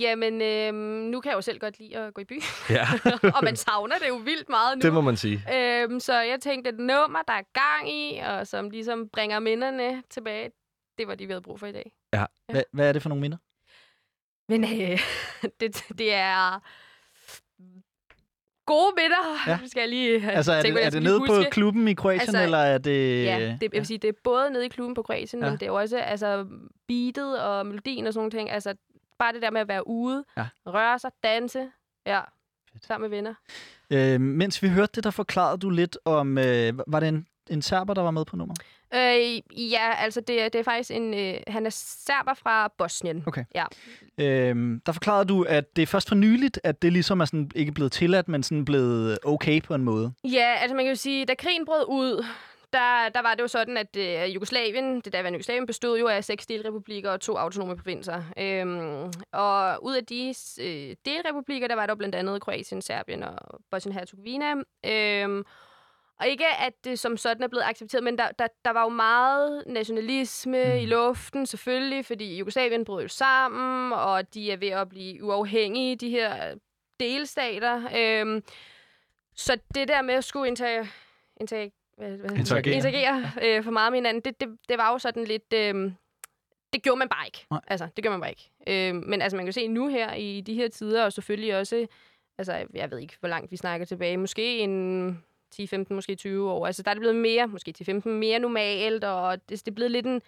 Jamen, 0.00 0.42
øh, 0.42 0.74
nu 1.10 1.20
kan 1.20 1.30
jeg 1.30 1.36
jo 1.36 1.40
selv 1.40 1.58
godt 1.58 1.78
lide 1.78 1.96
at 1.96 2.14
gå 2.14 2.20
i 2.20 2.24
by. 2.24 2.42
Ja. 2.70 2.86
og 3.36 3.44
man 3.44 3.56
savner 3.56 3.98
det 3.98 4.08
jo 4.08 4.16
vildt 4.16 4.48
meget 4.48 4.78
nu. 4.78 4.82
Det 4.82 4.92
må 4.92 5.00
man 5.00 5.16
sige. 5.16 5.44
Øhm, 5.54 6.00
så 6.00 6.20
jeg 6.20 6.40
tænkte, 6.40 6.70
et 6.70 6.78
nummer, 6.78 7.22
der 7.28 7.32
er 7.32 7.42
gang 7.52 7.90
i, 7.92 8.18
og 8.18 8.46
som 8.46 8.70
ligesom 8.70 9.08
bringer 9.08 9.38
minderne 9.38 10.02
tilbage, 10.10 10.50
det 10.98 11.08
var 11.08 11.14
de, 11.14 11.26
vi 11.26 11.32
havde 11.32 11.42
brug 11.42 11.60
for 11.60 11.66
i 11.66 11.72
dag. 11.72 11.92
Ja. 12.12 12.24
ja. 12.54 12.62
Hvad 12.72 12.88
er 12.88 12.92
det 12.92 13.02
for 13.02 13.08
nogle 13.08 13.20
minder? 13.20 13.36
Men 14.48 14.64
øh, 14.64 15.00
det, 15.60 15.84
det 15.98 16.14
er 16.14 16.60
gode 18.66 18.92
minder. 18.96 19.50
Ja. 19.50 19.58
Skal 19.66 19.80
jeg 19.80 19.88
lige 19.88 20.30
altså, 20.38 20.52
er 20.52 20.62
tænke, 20.62 20.78
det, 20.78 20.86
er 20.86 20.90
det 20.90 21.02
nede 21.02 21.20
på 21.26 21.34
klubben 21.50 21.88
i 21.88 21.94
Kroatien, 21.94 22.20
altså, 22.20 22.42
eller 22.42 22.58
er 22.58 22.78
det... 22.78 23.24
Ja, 23.24 23.56
det, 23.60 23.62
jeg 23.62 23.72
vil 23.72 23.86
sige, 23.86 23.98
det 23.98 24.08
er 24.08 24.18
både 24.24 24.50
nede 24.50 24.66
i 24.66 24.68
klubben 24.68 24.94
på 24.94 25.02
Kroatien, 25.02 25.42
ja. 25.42 25.50
men 25.50 25.58
det 25.58 25.66
er 25.66 25.70
også 25.70 25.98
altså, 25.98 26.46
beatet 26.88 27.40
og 27.40 27.66
melodien 27.66 28.06
og 28.06 28.12
sådan 28.12 28.20
nogle 28.20 28.30
ting. 28.30 28.50
Altså, 28.50 28.74
bare 29.20 29.32
det 29.32 29.42
der 29.42 29.50
med 29.50 29.60
at 29.60 29.68
være 29.68 29.86
ude, 29.86 30.24
ja. 30.36 30.46
røre 30.66 30.98
sig, 30.98 31.10
danse, 31.22 31.70
ja, 32.06 32.20
Fedt. 32.72 32.86
sammen 32.86 33.10
med 33.10 33.16
venner. 33.16 33.34
Øh, 33.90 34.20
mens 34.20 34.62
vi 34.62 34.68
hørte 34.68 34.92
det, 34.94 35.04
der 35.04 35.10
forklarede 35.10 35.58
du 35.58 35.70
lidt 35.70 35.98
om... 36.04 36.38
Øh, 36.38 36.72
var 36.86 37.00
det 37.00 37.08
en, 37.08 37.26
en 37.50 37.62
serber, 37.62 37.94
der 37.94 38.02
var 38.02 38.10
med 38.10 38.24
på 38.24 38.36
nummer? 38.36 38.54
Øh, 38.94 39.70
ja, 39.72 39.94
altså 39.98 40.20
det, 40.20 40.52
det 40.52 40.58
er 40.58 40.62
faktisk 40.62 40.90
en... 40.90 41.14
Øh, 41.14 41.34
han 41.46 41.66
er 41.66 41.70
serber 41.70 42.34
fra 42.34 42.72
Bosnien. 42.78 43.24
Okay. 43.26 43.44
Ja. 43.54 43.64
Øhm, 44.18 44.80
der 44.86 44.92
forklarede 44.92 45.24
du, 45.24 45.42
at 45.42 45.76
det 45.76 45.82
er 45.82 45.86
først 45.86 46.08
for 46.08 46.14
nyligt, 46.14 46.60
at 46.64 46.82
det 46.82 46.92
ligesom 46.92 47.20
er 47.20 47.24
sådan 47.24 47.50
ikke 47.54 47.72
blevet 47.72 47.92
tilladt, 47.92 48.28
men 48.28 48.42
sådan 48.42 48.64
blevet 48.64 49.18
okay 49.24 49.62
på 49.62 49.74
en 49.74 49.84
måde. 49.84 50.12
Ja, 50.24 50.54
altså 50.60 50.76
man 50.76 50.84
kan 50.84 50.90
jo 50.92 50.96
sige, 50.96 51.24
da 51.24 51.34
krigen 51.34 51.66
brød 51.66 51.84
ud, 51.88 52.24
der, 52.72 53.08
der 53.08 53.22
var 53.22 53.34
det 53.34 53.42
jo 53.42 53.48
sådan, 53.48 53.76
at 53.76 53.96
øh, 53.96 54.34
Jugoslavien, 54.34 55.00
det 55.00 55.12
daværende 55.12 55.36
Jugoslavien, 55.36 55.66
bestod 55.66 55.98
jo 55.98 56.08
af 56.08 56.24
seks 56.24 56.46
delrepublikker 56.46 57.10
og 57.10 57.20
to 57.20 57.36
autonome 57.36 57.76
provinser. 57.76 58.22
Øhm, 58.38 59.12
og 59.32 59.84
ud 59.84 59.94
af 59.94 60.06
de 60.06 60.34
øh, 60.60 60.96
delrepublikker, 61.04 61.68
der 61.68 61.74
var 61.74 61.86
der 61.86 61.94
blandt 61.94 62.14
andet 62.14 62.42
Kroatien, 62.42 62.82
Serbien 62.82 63.22
og 63.22 63.60
Bosnien-Herzegovina. 63.70 64.54
Øhm, 64.86 65.44
og 66.20 66.28
ikke, 66.28 66.46
at 66.46 66.72
det 66.84 66.98
som 66.98 67.16
sådan 67.16 67.42
er 67.42 67.48
blevet 67.48 67.64
accepteret, 67.64 68.04
men 68.04 68.18
der, 68.18 68.28
der, 68.38 68.46
der 68.64 68.70
var 68.70 68.82
jo 68.82 68.88
meget 68.88 69.62
nationalisme 69.66 70.64
mm. 70.64 70.80
i 70.80 70.86
luften, 70.86 71.46
selvfølgelig, 71.46 72.06
fordi 72.06 72.38
Jugoslavien 72.38 72.84
brød 72.84 73.02
jo 73.02 73.08
sammen, 73.08 73.92
og 73.92 74.34
de 74.34 74.52
er 74.52 74.56
ved 74.56 74.68
at 74.68 74.88
blive 74.88 75.24
uafhængige, 75.24 75.96
de 75.96 76.10
her 76.10 76.54
delstater. 77.00 77.82
Øhm, 77.96 78.42
så 79.34 79.58
det 79.74 79.88
der 79.88 80.02
med 80.02 80.14
at 80.14 80.24
skulle 80.24 80.48
indtage, 80.48 80.88
indtage, 81.40 81.72
hvad, 82.00 82.16
hvad, 82.18 82.38
interagere, 82.38 82.74
interagere 82.74 83.30
øh, 83.42 83.64
for 83.64 83.70
meget 83.70 83.92
med 83.92 83.96
hinanden, 83.96 84.22
det, 84.24 84.40
det, 84.40 84.48
det 84.68 84.78
var 84.78 84.92
jo 84.92 84.98
sådan 84.98 85.24
lidt... 85.24 85.52
Øh, 85.54 85.92
det 86.72 86.82
gjorde 86.82 86.98
man 86.98 87.08
bare 87.08 87.26
ikke. 87.26 87.46
Nej. 87.50 87.60
Altså, 87.66 87.88
det 87.96 88.04
gjorde 88.04 88.18
man 88.18 88.20
bare 88.20 88.30
ikke. 88.30 88.50
Øh, 88.66 88.94
men 88.94 89.22
altså, 89.22 89.36
man 89.36 89.46
kan 89.46 89.52
se 89.52 89.68
nu 89.68 89.88
her 89.88 90.14
i 90.14 90.40
de 90.40 90.54
her 90.54 90.68
tider, 90.68 91.04
og 91.04 91.12
selvfølgelig 91.12 91.56
også... 91.56 91.86
Altså, 92.38 92.66
jeg 92.74 92.90
ved 92.90 92.98
ikke, 92.98 93.16
hvor 93.20 93.28
langt 93.28 93.50
vi 93.50 93.56
snakker 93.56 93.86
tilbage. 93.86 94.16
Måske 94.16 94.58
en 94.58 95.22
10-15, 95.60 95.84
måske 95.90 96.14
20 96.14 96.50
år. 96.50 96.66
Altså, 96.66 96.82
der 96.82 96.90
er 96.90 96.94
det 96.94 97.00
blevet 97.00 97.16
mere, 97.16 97.46
måske 97.46 97.74
10-15, 97.90 98.08
mere 98.08 98.38
normalt, 98.38 99.04
og 99.04 99.48
det, 99.48 99.64
det 99.64 99.68
er 99.68 99.74
blevet 99.74 99.90
lidt 99.90 100.06
en 100.06 100.22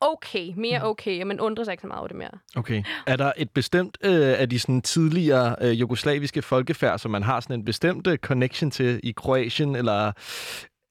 okay, 0.00 0.52
mere 0.56 0.78
mm. 0.78 0.84
okay, 0.84 1.20
og 1.20 1.26
man 1.26 1.40
undrer 1.40 1.64
sig 1.64 1.72
ikke 1.72 1.80
så 1.80 1.86
meget 1.86 1.98
over 1.98 2.08
det 2.08 2.16
mere. 2.16 2.30
Okay. 2.56 2.82
Er 3.06 3.16
der 3.16 3.32
et 3.36 3.50
bestemt 3.50 3.98
øh, 4.04 4.40
af 4.40 4.48
de 4.48 4.58
sådan, 4.58 4.82
tidligere 4.82 5.56
øh, 5.60 5.80
jugoslaviske 5.80 6.42
folkefærd, 6.42 6.98
som 6.98 7.10
man 7.10 7.22
har 7.22 7.40
sådan 7.40 7.58
en 7.58 7.64
bestemt 7.64 8.06
øh, 8.06 8.18
connection 8.18 8.70
til 8.70 9.00
i 9.02 9.12
Kroatien, 9.12 9.76
eller 9.76 10.12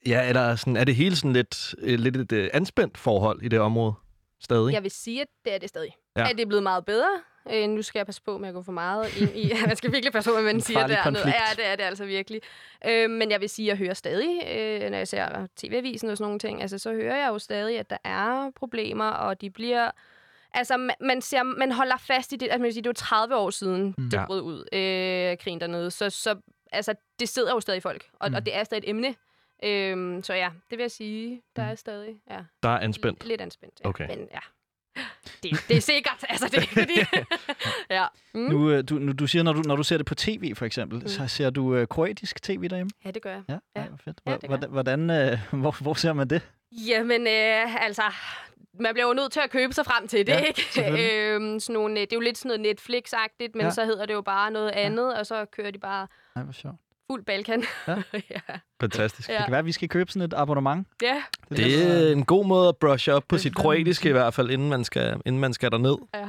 ja, 0.05 0.29
eller 0.29 0.55
sådan, 0.55 0.75
er 0.75 0.83
det 0.83 0.95
hele 0.95 1.15
sådan 1.15 1.33
lidt, 1.33 1.75
øh, 1.77 1.99
lidt 1.99 2.17
et 2.17 2.31
øh, 2.31 2.49
anspændt 2.53 2.97
forhold 2.97 3.41
i 3.41 3.47
det 3.47 3.59
område? 3.59 3.93
stadig? 4.41 4.73
Jeg 4.73 4.83
vil 4.83 4.91
sige, 4.91 5.21
at 5.21 5.27
det 5.45 5.53
er 5.53 5.57
det 5.57 5.69
stadig. 5.69 5.95
Ja. 6.17 6.29
At 6.29 6.35
det 6.35 6.41
er 6.41 6.45
blevet 6.45 6.63
meget 6.63 6.85
bedre. 6.85 7.21
Øh, 7.53 7.69
nu 7.69 7.81
skal 7.81 7.99
jeg 7.99 8.05
passe 8.05 8.21
på 8.21 8.37
med 8.37 8.49
at 8.49 8.55
gå 8.55 8.61
for 8.61 8.71
meget 8.71 9.17
ind 9.17 9.29
i... 9.35 9.53
man 9.67 9.75
skal 9.75 9.91
virkelig 9.91 10.13
passe 10.13 10.29
på, 10.29 10.33
hvad 10.33 10.43
man 10.43 10.61
siger 10.61 10.87
der. 10.87 11.11
Ja, 11.25 11.41
det 11.55 11.67
er 11.67 11.75
det 11.75 11.83
altså 11.83 12.05
virkelig. 12.05 12.41
Øh, 12.85 13.09
men 13.09 13.31
jeg 13.31 13.41
vil 13.41 13.49
sige, 13.49 13.65
at 13.65 13.69
jeg 13.69 13.85
hører 13.85 13.93
stadig, 13.93 14.41
øh, 14.47 14.89
når 14.89 14.97
jeg 14.97 15.07
ser 15.07 15.47
TV-avisen 15.55 16.09
og 16.09 16.17
sådan 16.17 16.25
nogle 16.25 16.39
ting, 16.39 16.61
altså, 16.61 16.77
så 16.77 16.93
hører 16.93 17.17
jeg 17.17 17.27
jo 17.27 17.39
stadig, 17.39 17.79
at 17.79 17.89
der 17.89 17.97
er 18.03 18.51
problemer, 18.55 19.09
og 19.09 19.41
de 19.41 19.49
bliver... 19.49 19.91
Altså, 20.53 20.77
man, 20.77 20.95
man, 21.01 21.21
ser, 21.21 21.43
man 21.43 21.71
holder 21.71 21.97
fast 21.97 22.33
i 22.33 22.35
det. 22.35 22.45
Altså, 22.45 22.57
man 22.57 22.63
vil 22.63 22.73
sige, 22.73 22.83
det 22.83 22.87
er 22.87 22.89
jo 22.89 22.93
30 22.93 23.35
år 23.35 23.49
siden, 23.49 23.95
mm. 23.97 24.09
det 24.09 24.17
ja. 24.17 24.25
brød 24.25 24.41
ud, 24.41 24.57
øh, 24.73 25.37
krigen 25.37 25.61
dernede. 25.61 25.91
Så, 25.91 26.09
så 26.09 26.35
altså, 26.71 26.93
det 27.19 27.29
sidder 27.29 27.51
jo 27.51 27.59
stadig 27.59 27.77
i 27.77 27.81
folk, 27.81 28.05
og, 28.19 28.29
mm. 28.29 28.35
og 28.35 28.45
det 28.45 28.57
er 28.57 28.63
stadig 28.63 28.83
et 28.83 28.89
emne. 28.89 29.15
Øhm, 29.63 30.23
så 30.23 30.33
ja, 30.33 30.49
det 30.69 30.77
vil 30.77 30.83
jeg 30.83 30.91
sige, 30.91 31.41
der 31.55 31.63
er 31.63 31.71
mm. 31.71 31.77
stadig... 31.77 32.21
Ja, 32.29 32.39
der 32.63 32.69
er 32.69 32.79
anspændt? 32.79 33.25
Lidt 33.25 33.41
anspændt, 33.41 33.81
ja. 33.83 33.89
Okay. 33.89 34.07
Men 34.07 34.19
ja, 34.19 34.39
det, 35.43 35.65
det 35.67 35.77
er 35.77 35.81
sikkert. 35.81 36.25
Altså, 36.29 36.47
det 36.47 36.57
er 36.57 36.67
fordi... 36.67 36.93
ja. 37.97 38.05
Mm. 38.33 38.39
Nu, 38.39 38.71
øh, 38.71 38.83
du, 38.89 38.95
nu, 38.95 39.11
du 39.11 39.27
siger, 39.27 39.43
når 39.43 39.53
du, 39.53 39.61
når 39.61 39.75
du 39.75 39.83
ser 39.83 39.97
det 39.97 40.05
på 40.05 40.15
tv, 40.15 40.55
for 40.55 40.65
eksempel, 40.65 40.99
mm. 40.99 41.07
så 41.07 41.27
ser 41.27 41.49
du 41.49 41.79
uh, 41.79 41.87
kroatisk 41.87 42.41
tv 42.41 42.67
derhjemme? 42.67 42.89
Ja, 43.05 43.11
det 43.11 43.21
gør 43.21 43.31
jeg. 43.31 43.43
Ja, 43.49 43.57
ja. 43.75 43.81
Ej, 43.81 43.87
fedt. 44.03 44.21
ja, 44.25 44.37
hvordan, 44.47 44.69
hvordan, 44.69 44.99
uh, 44.99 45.59
hvor, 45.59 45.81
hvor 45.81 45.93
ser 45.93 46.13
man 46.13 46.27
det? 46.27 46.41
Jamen, 46.71 47.21
øh, 47.21 47.85
altså, 47.85 48.03
man 48.79 48.93
bliver 48.93 49.07
jo 49.07 49.13
nødt 49.13 49.31
til 49.31 49.39
at 49.39 49.49
købe 49.49 49.73
sig 49.73 49.85
frem 49.85 50.07
til 50.07 50.27
det, 50.27 50.33
ja, 50.33 50.39
ikke? 50.39 50.71
øhm, 51.35 51.59
sådan 51.59 51.73
nogle, 51.73 51.95
det 51.95 52.13
er 52.13 52.17
jo 52.17 52.19
lidt 52.19 52.37
sådan 52.37 52.59
noget 52.59 52.75
Netflix-agtigt, 52.75 53.51
men 53.53 53.65
ja. 53.65 53.69
så 53.69 53.85
hedder 53.85 54.05
det 54.05 54.13
jo 54.13 54.21
bare 54.21 54.51
noget 54.51 54.69
andet, 54.69 55.13
ja. 55.13 55.19
og 55.19 55.25
så 55.25 55.45
kører 55.45 55.71
de 55.71 55.79
bare... 55.79 56.07
Ej, 56.35 56.43
hvor 56.43 56.53
sjovt 56.53 56.75
fuld 57.11 57.25
Balkan. 57.25 57.63
Ja. 57.87 57.95
ja. 58.31 58.39
Fantastisk. 58.81 59.29
Ja. 59.29 59.33
Det 59.33 59.43
kan 59.43 59.51
være, 59.51 59.59
at 59.59 59.65
vi 59.65 59.71
skal 59.71 59.89
købe 59.89 60.11
sådan 60.11 60.25
et 60.25 60.33
abonnement. 60.37 60.87
Ja. 61.01 61.21
Det, 61.49 61.57
det 61.57 62.07
er 62.07 62.11
en 62.11 62.25
god 62.25 62.45
måde 62.45 62.67
at 62.67 62.77
brush 62.77 63.09
op 63.09 63.23
på 63.29 63.37
sit 63.37 63.55
kroatiske 63.55 64.09
i 64.09 64.11
hvert 64.11 64.33
fald, 64.33 64.49
inden 64.49 64.69
man 64.69 64.83
skal, 64.83 65.21
inden 65.25 65.41
man 65.41 65.53
skal 65.53 65.71
derned. 65.71 65.97
Ja. 66.13 66.27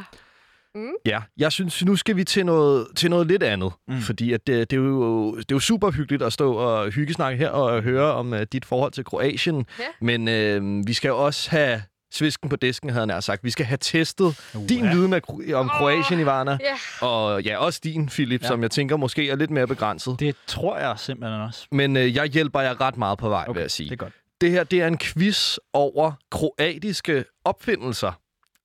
Mm. 0.74 0.92
Ja, 1.06 1.20
jeg 1.36 1.52
synes, 1.52 1.84
nu 1.84 1.96
skal 1.96 2.16
vi 2.16 2.24
til 2.24 2.46
noget, 2.46 2.86
til 2.96 3.10
noget 3.10 3.26
lidt 3.26 3.42
andet. 3.42 3.72
Mm. 3.88 4.00
Fordi 4.00 4.32
at 4.32 4.46
det, 4.46 4.70
det, 4.70 4.76
er 4.76 4.80
jo, 4.80 5.34
det 5.34 5.52
er 5.52 5.56
jo 5.56 5.58
super 5.58 5.90
hyggeligt 5.90 6.22
at 6.22 6.32
stå 6.32 6.54
og 6.54 6.90
hyggesnakke 6.90 7.38
her 7.38 7.48
og 7.48 7.82
høre 7.82 8.12
om 8.12 8.32
uh, 8.32 8.38
dit 8.52 8.64
forhold 8.64 8.92
til 8.92 9.04
Kroatien. 9.04 9.66
Ja. 9.78 9.84
Men 10.00 10.20
uh, 10.28 10.86
vi 10.86 10.92
skal 10.92 11.08
jo 11.08 11.24
også 11.24 11.50
have 11.50 11.82
svisken 12.12 12.49
på 12.49 12.57
disken, 12.57 12.90
havde 12.90 13.12
han 13.12 13.23
sagt. 13.23 13.45
Vi 13.45 13.50
skal 13.50 13.66
have 13.66 13.78
testet 13.81 14.25
uh, 14.54 14.69
din 14.69 14.85
ja. 14.85 14.92
viden 14.92 15.12
af, 15.12 15.21
om 15.54 15.71
oh, 15.71 15.76
Kroatien, 15.78 16.21
Ivana. 16.21 16.50
Yeah. 16.50 16.78
Og 17.00 17.42
ja, 17.42 17.59
også 17.59 17.81
din, 17.85 18.07
Philip, 18.07 18.42
ja. 18.42 18.47
som 18.47 18.62
jeg 18.62 18.71
tænker 18.71 18.97
måske 18.97 19.31
er 19.31 19.37
lidt 19.37 19.50
mere 19.50 19.66
begrænset. 19.66 20.21
Det 20.21 20.37
tror 20.47 20.78
jeg 20.78 20.99
simpelthen 20.99 21.40
også. 21.40 21.66
Men 21.71 21.97
uh, 21.97 22.16
jeg 22.16 22.26
hjælper 22.26 22.61
jer 22.61 22.81
ret 22.81 22.97
meget 22.97 23.19
på 23.19 23.28
vej, 23.28 23.45
okay, 23.49 23.54
vil 23.54 23.61
jeg 23.61 23.71
sige. 23.71 23.90
det 23.90 23.92
er 23.92 23.97
godt. 23.97 24.12
Det 24.40 24.50
her, 24.50 24.64
det 24.64 24.83
er 24.83 24.87
en 24.87 24.99
quiz 24.99 25.57
over 25.73 26.12
kroatiske 26.31 27.25
opfindelser 27.45 28.12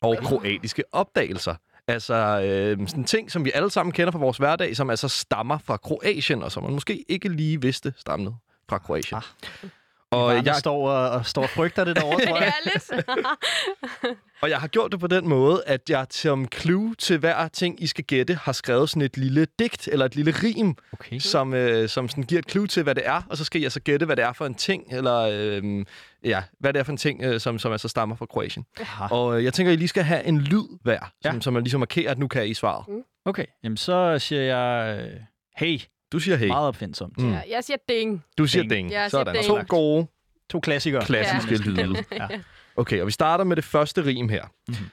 og 0.02 0.18
kroatiske 0.24 0.84
opdagelser. 0.92 1.56
Altså 1.88 2.16
øh, 2.16 2.88
sådan 2.88 3.04
ting, 3.04 3.32
som 3.32 3.46
vi 3.46 3.52
alle 3.54 3.70
sammen 3.70 3.94
kender 3.94 4.12
fra 4.12 4.20
vores 4.20 4.38
hverdag, 4.38 4.76
som 4.76 4.90
altså 4.90 5.08
stammer 5.08 5.58
fra 5.58 5.78
Kroatien, 5.78 6.44
og 6.44 6.52
som 6.52 6.64
man 6.64 6.74
måske 6.74 7.06
ikke 7.10 7.30
lige 7.30 7.62
vidste 7.62 7.94
stammede 7.98 8.36
fra 8.70 8.78
Kroatien. 8.78 9.18
Ah. 9.18 9.70
Og 10.12 10.46
jeg 10.46 10.56
står 10.56 10.90
og, 10.90 11.10
og 11.10 11.26
står 11.26 11.44
og 11.44 11.50
frygter 11.50 11.84
det 11.84 11.96
derovre, 11.96 12.26
tror 12.28 12.38
jeg. 12.38 12.54
ja, 12.66 12.72
lidt. 12.74 13.06
og 14.42 14.50
jeg 14.50 14.60
har 14.60 14.68
gjort 14.68 14.92
det 14.92 15.00
på 15.00 15.08
den 15.08 15.28
måde, 15.28 15.64
at 15.66 15.90
jeg 15.90 16.08
som 16.10 16.48
clue 16.54 16.96
til 16.96 17.18
hver 17.18 17.48
ting, 17.48 17.84
I 17.84 17.88
skal 17.88 18.04
gætte, 18.04 18.36
har 18.36 18.52
skrevet 18.52 18.90
sådan 18.90 19.02
et 19.02 19.18
lille 19.18 19.48
digt 19.60 19.88
eller 19.92 20.06
et 20.06 20.16
lille 20.16 20.32
rim, 20.44 20.76
okay. 20.94 21.20
som, 21.20 21.54
øh, 21.54 21.90
som 21.90 22.10
sådan 22.10 22.24
giver 22.24 22.40
et 22.40 22.52
clue 22.52 22.68
til, 22.68 22.84
hvad 22.84 22.96
det 22.96 23.08
er. 23.08 23.22
Og 23.30 23.38
så 23.38 23.44
skal 23.44 23.62
jeg 23.62 23.72
så 23.72 23.80
gætte, 23.80 24.06
hvad 24.06 24.16
det 24.16 24.26
er 24.26 24.34
for 24.34 24.46
en 24.46 24.56
ting, 24.56 24.84
eller 24.92 25.30
øh, 25.32 25.86
ja, 26.24 26.44
hvad 26.60 26.74
det 26.74 26.80
er 26.80 26.84
for 26.84 26.92
en 26.92 26.98
ting, 26.98 27.24
øh, 27.24 27.40
som, 27.40 27.60
som 27.60 27.72
altså 27.72 27.88
stammer 27.88 28.16
fra 28.16 28.26
Kroatien. 28.26 28.66
Aha. 28.80 29.06
Og 29.16 29.38
øh, 29.38 29.44
jeg 29.44 29.54
tænker, 29.54 29.72
at 29.72 29.76
I 29.76 29.78
lige 29.78 29.88
skal 29.88 30.04
have 30.04 30.24
en 30.24 30.42
lyd 30.42 30.78
hver, 30.84 31.12
ja. 31.26 31.32
som, 31.32 31.42
som 31.42 31.54
man 31.54 31.64
ligesom 31.64 31.80
markerer, 31.80 32.12
at 32.12 32.18
nu 32.18 32.28
kan 32.28 32.48
I 32.48 32.54
svare. 32.54 32.84
Mm. 32.88 33.04
Okay, 33.26 33.46
jamen 33.64 33.78
så 33.78 34.20
siger 34.20 34.42
jeg, 34.42 35.00
øh, 35.00 35.20
hey. 35.58 35.80
Du 36.12 36.20
siger 36.20 36.38
hey. 36.38 36.48
Meget 36.48 36.68
opfindsomt. 36.68 37.18
Mm. 37.18 37.32
Ja, 37.32 37.42
jeg 37.50 37.64
siger 37.64 37.78
ding. 37.90 38.24
Du 38.38 38.48
siger 38.48 38.62
ding. 38.62 38.72
ding. 38.72 38.92
Jeg 38.92 39.12
Sådan. 39.12 39.36
Ding. 39.36 39.46
To 39.46 39.60
gode. 39.68 40.08
To 40.50 40.60
klassikere. 40.60 41.06
Klassiske 41.06 41.56
ja. 41.56 41.72
lyde. 41.72 42.04
ja. 42.12 42.28
Okay, 42.76 43.02
og 43.02 43.08
vi 43.08 43.12
starter 43.12 43.44
med 43.44 43.56
det 43.56 43.64
første 43.64 44.06
rim 44.06 44.30
her. 44.30 44.46
Mm-hmm. 44.68 44.86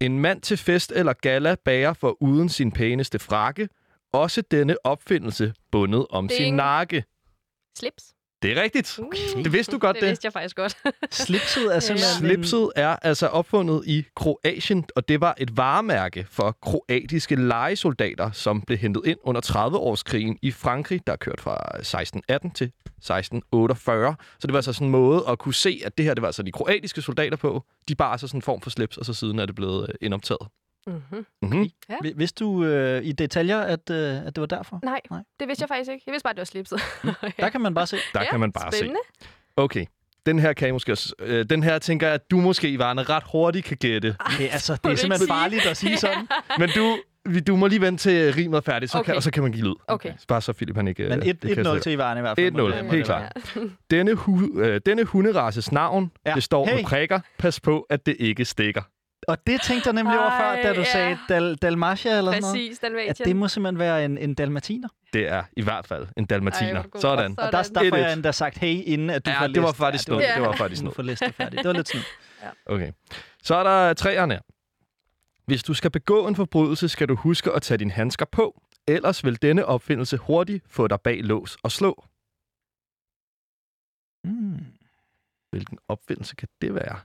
En 0.00 0.18
mand 0.18 0.40
til 0.40 0.56
fest 0.56 0.92
eller 0.96 1.12
gala 1.12 1.56
bager 1.64 1.92
for 1.92 2.22
uden 2.22 2.48
sin 2.48 2.72
pæneste 2.72 3.18
frakke. 3.18 3.68
Også 4.12 4.42
denne 4.50 4.86
opfindelse 4.86 5.54
bundet 5.72 6.06
om 6.10 6.28
ding. 6.28 6.38
sin 6.38 6.54
nakke. 6.54 7.04
Slips. 7.78 8.14
Det 8.42 8.58
er 8.58 8.62
rigtigt. 8.62 8.98
Okay. 9.02 9.44
Det 9.44 9.52
vidste 9.52 9.72
du 9.72 9.78
godt, 9.78 9.94
det. 9.94 10.00
Det 10.02 10.08
vidste 10.08 10.26
jeg 10.26 10.32
faktisk 10.32 10.56
godt. 10.56 10.76
Slipset 11.10 11.76
er 11.76 11.80
simpelthen... 11.80 12.26
Slipset 12.26 12.70
er 12.76 12.96
altså 13.02 13.26
opfundet 13.26 13.82
i 13.86 14.04
Kroatien, 14.16 14.84
og 14.96 15.08
det 15.08 15.20
var 15.20 15.34
et 15.38 15.56
varemærke 15.56 16.26
for 16.30 16.56
kroatiske 16.62 17.34
legesoldater, 17.34 18.30
som 18.30 18.60
blev 18.60 18.78
hentet 18.78 19.02
ind 19.06 19.18
under 19.22 19.40
30-årskrigen 19.40 20.38
i 20.42 20.50
Frankrig, 20.50 21.06
der 21.06 21.16
kørte 21.16 21.42
fra 21.42 21.52
1618 21.78 22.50
til 22.50 22.64
1648. 22.64 24.16
Så 24.38 24.46
det 24.46 24.52
var 24.52 24.58
altså 24.58 24.72
sådan 24.72 24.86
en 24.86 24.90
måde 24.90 25.24
at 25.28 25.38
kunne 25.38 25.54
se, 25.54 25.80
at 25.84 25.98
det 25.98 26.04
her 26.04 26.14
det 26.14 26.22
var 26.22 26.28
altså 26.28 26.42
de 26.42 26.52
kroatiske 26.52 27.02
soldater 27.02 27.36
på. 27.36 27.64
De 27.88 27.94
bar 27.94 28.12
altså 28.12 28.26
sådan 28.26 28.38
en 28.38 28.42
form 28.42 28.60
for 28.60 28.70
slips, 28.70 28.96
og 28.96 29.04
så 29.04 29.14
siden 29.14 29.38
er 29.38 29.46
det 29.46 29.54
blevet 29.54 29.88
øh, 29.88 29.94
indoptaget. 30.00 30.48
Mm-hmm. 30.86 31.26
Mm-hmm. 31.42 31.70
Ja. 31.88 31.96
Vidste 32.14 32.44
du 32.44 32.64
øh, 32.64 33.04
i 33.04 33.12
detaljer, 33.12 33.60
at, 33.60 33.90
øh, 33.90 34.26
at 34.26 34.36
det 34.36 34.40
var 34.40 34.46
derfor? 34.46 34.80
Nej, 34.82 35.00
Nej, 35.10 35.22
det 35.40 35.48
vidste 35.48 35.62
jeg 35.62 35.68
faktisk 35.68 35.90
ikke. 35.90 36.02
Jeg 36.06 36.12
vidste 36.12 36.24
bare, 36.24 36.30
at 36.30 36.36
det 36.36 36.40
var 36.40 36.44
slipset. 36.44 36.80
ja. 37.22 37.42
Der 37.42 37.48
kan 37.48 37.60
man 37.60 37.74
bare 37.74 37.86
se. 37.86 37.96
Der 38.14 38.22
ja, 38.22 38.30
kan 38.30 38.40
man 38.40 38.52
bare 38.52 38.72
spændende. 38.72 39.00
se. 39.20 39.28
Okay. 39.56 39.86
Den 40.26 40.38
her 40.38 40.52
kan 40.52 40.68
I 40.68 40.70
måske 40.70 40.92
også, 40.92 41.14
øh, 41.18 41.44
den 41.50 41.62
her 41.62 41.78
tænker 41.78 42.06
jeg, 42.06 42.14
at 42.14 42.30
du 42.30 42.40
måske, 42.40 42.68
Ivana, 42.68 43.02
ret 43.02 43.22
hurtigt 43.32 43.66
kan 43.66 43.76
gætte. 43.76 44.16
Det, 44.38 44.48
altså, 44.52 44.78
det 44.84 44.92
er 44.92 44.96
simpelthen 45.02 45.28
farligt 45.28 45.66
at 45.66 45.76
sige 45.76 45.96
sådan. 46.06 46.28
Men 46.58 46.68
du, 46.68 46.98
du 47.46 47.56
må 47.56 47.66
lige 47.66 47.80
vente 47.80 48.02
til 48.02 48.34
rimet 48.34 48.56
er 48.56 48.60
færdigt, 48.60 48.92
så 48.92 48.98
okay. 48.98 49.06
kan, 49.06 49.16
og 49.16 49.22
så 49.22 49.30
kan 49.30 49.42
man 49.42 49.52
give 49.52 49.66
lyd. 49.66 49.74
Okay. 49.86 50.12
Bare 50.28 50.40
så 50.40 50.52
Philip 50.52 50.76
han 50.76 50.88
ikke... 50.88 51.08
Men 51.08 51.22
1-0 51.22 51.78
til 51.78 51.92
Ivana 51.92 52.18
i 52.18 52.20
hvert 52.20 52.38
fald. 52.38 52.84
1-0, 52.90 52.94
helt 52.94 53.04
klart. 53.04 53.32
Denne, 53.90 54.14
hu, 54.14 54.60
øh, 54.60 54.80
denne 54.86 55.04
hunderasses 55.04 55.72
navn, 55.72 56.12
ja. 56.26 56.34
det 56.34 56.42
står 56.42 56.66
hey. 56.66 56.74
med 56.74 56.84
prikker. 56.84 57.20
Pas 57.38 57.60
på, 57.60 57.86
at 57.90 58.06
det 58.06 58.16
ikke 58.18 58.44
stikker. 58.44 58.82
Og 59.28 59.46
det 59.46 59.62
tænkte 59.62 59.86
jeg 59.86 59.94
nemlig 59.94 60.20
over 60.20 60.30
før, 60.30 60.62
da 60.62 60.72
du 60.74 60.80
ja. 60.80 60.92
sagde 60.92 61.18
Dal 61.28 61.54
Dalmatia 61.54 62.18
eller 62.18 62.32
Præcis, 62.32 62.44
sådan 62.44 62.52
noget. 62.52 62.68
Præcis, 62.68 62.78
Dalmatien. 62.78 63.10
At 63.10 63.18
det 63.18 63.36
må 63.36 63.48
simpelthen 63.48 63.78
være 63.78 64.04
en, 64.04 64.18
en 64.18 64.34
dalmatiner. 64.34 64.88
Det 65.12 65.28
er 65.28 65.42
i 65.56 65.62
hvert 65.62 65.86
fald 65.86 66.06
en 66.16 66.24
dalmatiner. 66.24 66.82
Ej, 66.82 67.00
Sådan. 67.00 67.34
Og 67.38 67.52
der, 67.52 67.62
der 67.62 67.90
får 67.90 67.96
jeg 67.96 68.12
endda 68.12 68.32
sagt 68.32 68.58
hey, 68.58 68.82
inden 68.84 69.10
at 69.10 69.26
du 69.26 69.30
ja, 69.30 69.42
får 69.42 69.46
det 69.46 69.62
var 69.62 69.72
faktisk 69.72 70.08
ja, 70.08 70.14
det, 70.14 70.22
var, 70.28 70.34
det 70.34 70.42
var 70.42 70.56
faktisk 70.56 70.82
noget. 70.82 70.96
Du 70.96 71.02
får 71.02 71.02
listet 71.02 71.34
færdigt. 71.34 71.62
Det 71.62 71.68
var 71.68 71.74
lidt 71.74 71.88
sådan. 71.88 72.04
ja. 72.42 72.74
Okay. 72.74 72.92
Så 73.42 73.54
er 73.54 73.62
der 73.62 73.94
træerne. 73.94 74.40
Hvis 75.46 75.62
du 75.62 75.74
skal 75.74 75.90
begå 75.90 76.26
en 76.28 76.36
forbrydelse, 76.36 76.88
skal 76.88 77.08
du 77.08 77.14
huske 77.14 77.52
at 77.52 77.62
tage 77.62 77.78
dine 77.78 77.90
handsker 77.90 78.26
på. 78.32 78.62
Ellers 78.88 79.24
vil 79.24 79.42
denne 79.42 79.66
opfindelse 79.66 80.16
hurtigt 80.16 80.64
få 80.68 80.88
dig 80.88 81.00
bag 81.00 81.24
lås 81.24 81.56
og 81.62 81.72
slå. 81.72 82.04
Mm. 84.24 84.64
Hvilken 85.50 85.78
opfindelse 85.88 86.36
kan 86.36 86.48
det 86.62 86.74
være? 86.74 86.98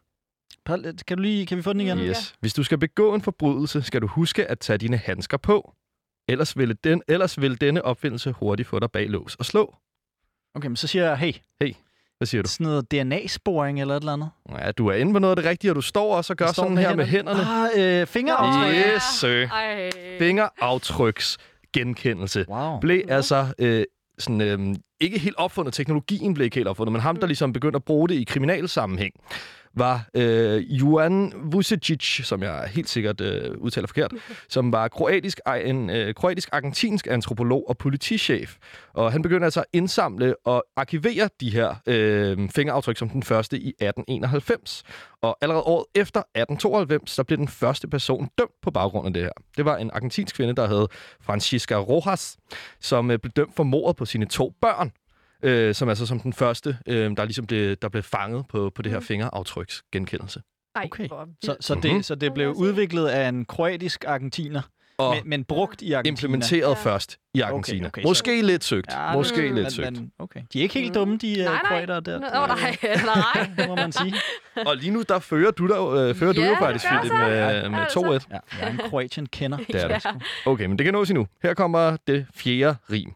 Kan, 1.08 1.18
du 1.18 1.22
lige, 1.24 1.46
kan 1.46 1.58
vi 1.58 1.62
få 1.62 1.74
den 1.74 1.82
igen? 1.82 2.00
Yes. 2.00 2.36
Hvis 2.40 2.54
du 2.54 2.64
skal 2.64 2.78
begå 2.78 3.16
en 3.16 3.22
forbrydelse, 3.22 3.82
skal 3.82 4.02
du 4.02 4.08
huske 4.08 4.46
at 4.46 4.60
tage 4.60 4.78
dine 4.78 4.98
handsker 4.98 5.38
på. 5.38 5.74
Ellers 6.28 6.58
vil, 6.58 6.78
den, 6.84 7.02
ellers 7.08 7.42
vil 7.42 7.62
denne 7.62 7.86
opfindelse 7.86 8.32
hurtigt 8.32 8.70
få 8.70 8.80
dig 8.80 8.92
bag 8.92 9.10
lås 9.10 9.36
og 9.36 9.46
slå. 9.46 9.76
Okay, 10.56 10.68
men 10.68 10.76
så 10.76 10.88
siger 10.88 11.06
jeg 11.06 11.18
hey. 11.18 11.34
Hey. 11.62 11.74
Hvad 12.18 12.26
siger 12.26 12.42
du? 12.44 12.50
Sådan 12.50 12.68
noget 12.68 12.92
DNA-sporing 12.92 13.82
eller 13.82 13.96
et 13.96 14.02
eller 14.02 14.14
andet? 14.14 14.30
Ja, 14.50 14.72
du 14.72 14.88
er 14.88 14.94
inde 14.94 15.14
på 15.14 15.20
noget 15.20 15.32
af 15.32 15.36
det 15.36 15.46
rigtige, 15.46 15.72
og 15.72 15.76
du 15.76 15.82
står 15.82 16.16
også 16.16 16.34
og 16.34 16.38
gør 16.38 16.52
sådan 16.52 16.74
med 16.74 16.84
her 16.84 16.90
hænderne. 16.90 17.38
med 17.38 17.46
hænderne. 17.46 17.80
Ah, 17.86 18.02
øh, 18.02 18.08
fingeraftryk. 18.08 18.76
Yes, 18.96 19.04
sir. 19.04 19.48
Fingeraftryks 20.20 21.38
genkendelse 21.74 22.46
wow. 22.50 22.80
blev 22.80 23.02
altså 23.08 23.48
øh, 23.60 23.84
sådan, 24.20 24.42
øh, 24.42 24.76
ikke 25.00 25.20
helt 25.20 25.36
opfundet. 25.38 25.74
Teknologien 25.74 26.34
blev 26.34 26.46
ikke 26.46 26.56
helt 26.56 26.68
opfundet, 26.68 26.92
men 26.92 27.02
ham, 27.02 27.16
der 27.16 27.26
mm. 27.26 27.28
ligesom 27.28 27.54
begyndte 27.54 27.76
at 27.76 27.84
bruge 27.84 28.10
det 28.10 28.16
i 28.16 28.24
kriminalsammenhæng, 28.24 29.14
var 29.80 30.10
øh, 30.14 30.80
Joan 30.80 31.34
Vucevic, 31.52 32.26
som 32.26 32.44
jeg 32.44 32.70
helt 32.72 32.90
sikkert 32.90 33.22
øh, 33.22 33.58
udtaler 33.58 33.88
forkert, 33.88 34.14
som 34.50 34.72
var 34.72 34.88
kroatisk, 34.88 35.40
en 35.66 35.90
øh, 35.90 36.14
kroatisk-argentinsk 36.14 37.08
antropolog 37.08 37.70
og 37.70 37.78
politichef. 37.78 38.56
Og 38.94 39.12
han 39.12 39.22
begyndte 39.22 39.46
altså 39.46 39.60
at 39.60 39.66
indsamle 39.74 40.36
og 40.46 40.64
arkivere 40.76 41.30
de 41.40 41.50
her 41.50 41.76
øh, 41.88 42.50
fingeraftryk 42.50 42.98
som 42.98 43.10
den 43.10 43.24
første 43.24 43.60
i 43.60 43.70
1891. 43.70 44.84
Og 45.22 45.38
allerede 45.42 45.64
året 45.64 45.86
efter 45.96 46.20
1892, 46.20 47.12
så 47.12 47.24
blev 47.24 47.38
den 47.38 47.48
første 47.48 47.88
person 47.88 48.30
dømt 48.38 48.62
på 48.62 48.72
baggrund 48.72 49.08
af 49.08 49.14
det 49.14 49.24
her. 49.24 49.32
Det 49.58 49.66
var 49.66 49.78
en 49.78 49.92
argentinsk 49.94 50.36
kvinde, 50.36 50.56
der 50.56 50.68
hed 50.68 50.88
Francisca 51.22 51.76
Rojas, 51.76 52.38
som 52.80 53.12
øh, 53.12 53.20
blev 53.20 53.32
dømt 53.32 53.56
for 53.56 53.64
mordet 53.64 53.96
på 53.96 54.06
sine 54.06 54.26
to 54.26 54.54
børn 54.62 54.92
øh, 55.44 55.76
som 55.76 55.90
altså 55.90 56.06
som 56.06 56.20
den 56.20 56.34
første, 56.34 56.78
øh, 56.88 57.12
der 57.18 57.26
ligesom 57.26 57.46
blev, 57.46 57.76
der 57.76 57.90
blev 57.90 58.04
fanget 58.04 58.46
på, 58.50 58.72
på 58.76 58.82
det 58.82 58.92
her 58.92 59.00
mm. 59.00 59.06
fingeraftryks 59.06 59.84
genkendelse. 59.92 60.42
Okay. 60.76 61.08
Så, 61.44 61.56
så, 61.60 61.76
det, 61.76 61.84
mm-hmm. 61.86 62.04
så 62.04 62.16
det 62.16 62.34
blev 62.34 62.50
udviklet 62.52 63.08
af 63.08 63.30
en 63.30 63.46
kroatisk 63.46 64.06
argentiner, 64.08 64.62
og 64.98 65.16
men, 65.16 65.30
men 65.30 65.44
brugt 65.44 65.82
i 65.82 65.94
Argentina. 65.94 66.12
implementeret 66.12 66.70
ja. 66.70 66.74
først 66.92 67.18
i 67.34 67.42
Argentina. 67.42 67.88
Okay, 67.88 68.02
okay, 68.02 68.08
Måske 68.08 68.42
lidt 68.42 68.64
søgt. 68.64 68.92
Ja, 68.92 69.14
Måske 69.14 69.42
men- 69.42 69.56
lidt 69.56 69.72
søgt. 69.72 69.92
Men, 69.92 70.12
okay. 70.20 70.42
De 70.54 70.60
er 70.60 70.64
ikke 70.64 70.80
helt 70.80 70.94
dumme, 70.96 71.18
de 71.18 71.34
Nej, 71.36 71.46
uh, 71.46 71.52
nej. 71.52 71.62
kroater 71.66 72.00
der. 72.00 72.20
Nå, 72.20 72.28
nej, 72.48 72.78
nej. 73.16 73.50
Det 73.58 73.68
må 73.68 73.76
man 73.76 73.92
sige. 73.92 74.14
Og 74.66 74.78
lige 74.78 74.92
nu, 74.92 75.04
der 75.10 75.20
fører 75.20 75.52
du, 75.52 75.68
der, 75.68 75.90
øh, 75.90 76.16
fører 76.16 76.34
du 76.34 76.42
Ja, 76.42 76.46
jo 76.48 76.52
det 76.52 76.60
faktisk 76.60 76.86
Philip, 76.86 77.08
så. 77.12 77.18
med, 77.18 77.70
med 77.70 77.80
Altså. 77.80 78.00
2-1. 78.00 78.28
Ja, 78.32 78.40
jeg 78.60 78.68
er 78.68 78.72
en 78.72 78.78
Kroatien 78.78 79.26
kender. 79.26 79.58
Det 79.58 79.76
er 79.84 79.88
det. 79.98 80.06
Okay, 80.46 80.66
men 80.66 80.78
det 80.78 80.84
kan 80.86 80.94
nås 80.94 81.10
endnu. 81.10 81.28
Her 81.44 81.54
kommer 81.54 81.98
det 82.08 82.26
fjerde 82.36 82.78
rim. 82.92 83.12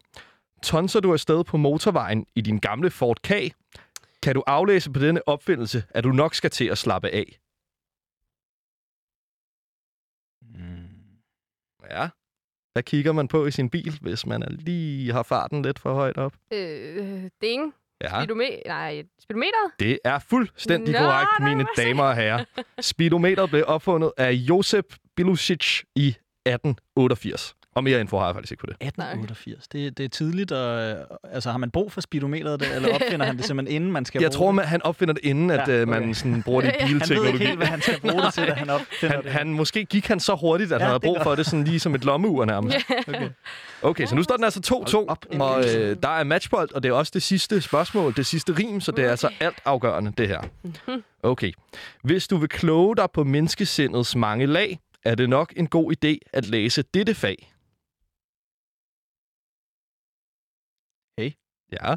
Tonser 0.62 1.00
du 1.00 1.12
afsted 1.12 1.44
på 1.44 1.56
motorvejen 1.56 2.26
i 2.34 2.40
din 2.40 2.58
gamle 2.58 2.90
Ford 2.90 3.18
K, 3.22 3.30
kan 4.22 4.34
du 4.34 4.42
aflæse 4.46 4.90
på 4.90 5.00
denne 5.00 5.28
opfindelse, 5.28 5.84
at 5.90 6.04
du 6.04 6.08
nok 6.12 6.34
skal 6.34 6.50
til 6.50 6.64
at 6.64 6.78
slappe 6.78 7.08
af. 7.08 7.38
Mm. 10.42 10.88
Ja. 11.90 12.08
Hvad 12.72 12.82
kigger 12.82 13.12
man 13.12 13.28
på 13.28 13.46
i 13.46 13.50
sin 13.50 13.70
bil, 13.70 13.98
hvis 14.00 14.26
man 14.26 14.42
er 14.42 14.50
lige 14.50 15.12
har 15.12 15.22
farten 15.22 15.62
lidt 15.62 15.78
for 15.78 15.94
højt 15.94 16.16
op? 16.16 16.32
Øh, 16.52 17.30
ding. 17.42 17.74
Ja, 18.02 18.08
Speedometer. 18.08 18.62
Nej, 18.66 19.02
speedometeret? 19.22 19.72
det 19.80 19.98
er 20.04 20.18
fuldstændig 20.18 20.92
Nå, 20.94 20.98
korrekt, 20.98 21.30
nej, 21.40 21.54
mine 21.54 21.66
damer 21.76 22.04
og 22.04 22.16
herrer. 22.16 22.44
Speedometeret 22.80 23.50
blev 23.50 23.64
opfundet 23.66 24.12
af 24.16 24.32
Josep 24.32 24.94
Bilusic 25.16 25.82
i 25.96 26.08
1888. 26.08 27.54
Og 27.74 27.84
mere 27.84 28.00
info 28.00 28.18
har 28.18 28.26
jeg 28.26 28.34
faktisk 28.34 28.52
ikke 28.52 28.60
på 28.60 28.66
det. 28.66 28.76
1888. 28.80 29.68
Det, 29.68 29.98
det 29.98 30.04
er 30.04 30.08
tidligt, 30.08 30.52
og 30.52 30.82
øh, 30.90 30.96
altså, 31.32 31.50
har 31.50 31.58
man 31.58 31.70
brug 31.70 31.92
for 31.92 32.00
speedometeret, 32.00 32.60
der, 32.60 32.66
eller 32.76 32.94
opfinder 33.02 33.26
han 33.26 33.36
det 33.36 33.44
simpelthen, 33.44 33.76
inden 33.76 33.92
man 33.92 34.04
skal 34.04 34.20
Jeg 34.22 34.30
bruge 34.30 34.36
tror, 34.46 34.52
man, 34.52 34.64
han 34.64 34.82
opfinder 34.82 35.14
det 35.14 35.24
inden, 35.24 35.50
at 35.50 35.68
Ja, 35.68 35.74
ja, 35.76 35.82
okay. 35.82 35.90
man 35.90 36.14
sådan, 36.14 36.42
bruger 36.42 36.60
det 36.62 36.68
i 36.68 36.72
ja. 36.80 36.86
Han 36.86 36.88
ved 36.88 36.94
ikke 36.96 37.06
bilteknologi. 37.06 37.44
helt, 37.44 37.56
hvad 37.58 37.66
han 37.66 37.80
skal 37.82 38.00
bruge 38.00 38.22
det 38.22 38.34
til, 38.34 38.46
da 38.46 38.52
han 38.52 38.70
opfinder 38.70 39.14
Han, 39.14 39.24
det. 39.24 39.32
han, 39.32 39.46
måske 39.48 39.84
gik 39.84 40.06
han 40.06 40.20
så 40.20 40.34
hurtigt, 40.40 40.72
at 40.72 40.80
Ja, 40.80 40.84
han 40.84 40.86
havde 40.88 41.00
brug 41.00 41.18
for 41.22 41.34
det 41.34 41.46
sådan 41.46 41.64
lige 41.64 41.80
som 41.80 41.94
et 41.94 42.04
lommeur 42.04 42.44
nærmest. 42.44 42.76
Okay. 43.08 43.28
Okay, 43.82 44.06
så 44.06 44.14
nu 44.14 44.22
står 44.22 44.34
den 44.36 44.44
altså 44.44 44.60
Hold 44.70 45.08
op, 45.08 45.26
2-2, 45.34 45.40
og 45.40 45.64
øh, 45.76 45.96
der 46.02 46.08
er 46.08 46.24
matchbold, 46.24 46.74
og 46.74 46.82
det 46.82 46.88
er 46.88 46.92
også 46.92 47.10
det 47.14 47.22
sidste 47.22 47.60
spørgsmål, 47.60 48.14
det 48.16 48.26
sidste 48.26 48.52
rim, 48.58 48.80
så 48.80 48.92
det 48.92 49.04
er 49.04 49.10
altså 49.10 49.28
alt 49.40 49.56
afgørende, 49.64 50.12
det 50.18 50.28
her. 50.28 50.40
Okay. 51.22 51.52
Hvis 52.02 52.28
du 52.28 52.36
vil 52.36 52.48
kloge 52.48 52.96
dig 52.96 53.06
på 53.14 53.24
menneskesindets 53.24 54.16
mange 54.16 54.46
lag, 54.46 54.78
er 55.04 55.14
det 55.14 55.28
nok 55.28 55.52
en 55.56 55.66
god 55.66 55.92
idé 56.04 56.28
at 56.32 56.46
læse 56.46 56.82
dette 56.94 57.14
fag. 57.14 57.51
Ja, 61.72 61.96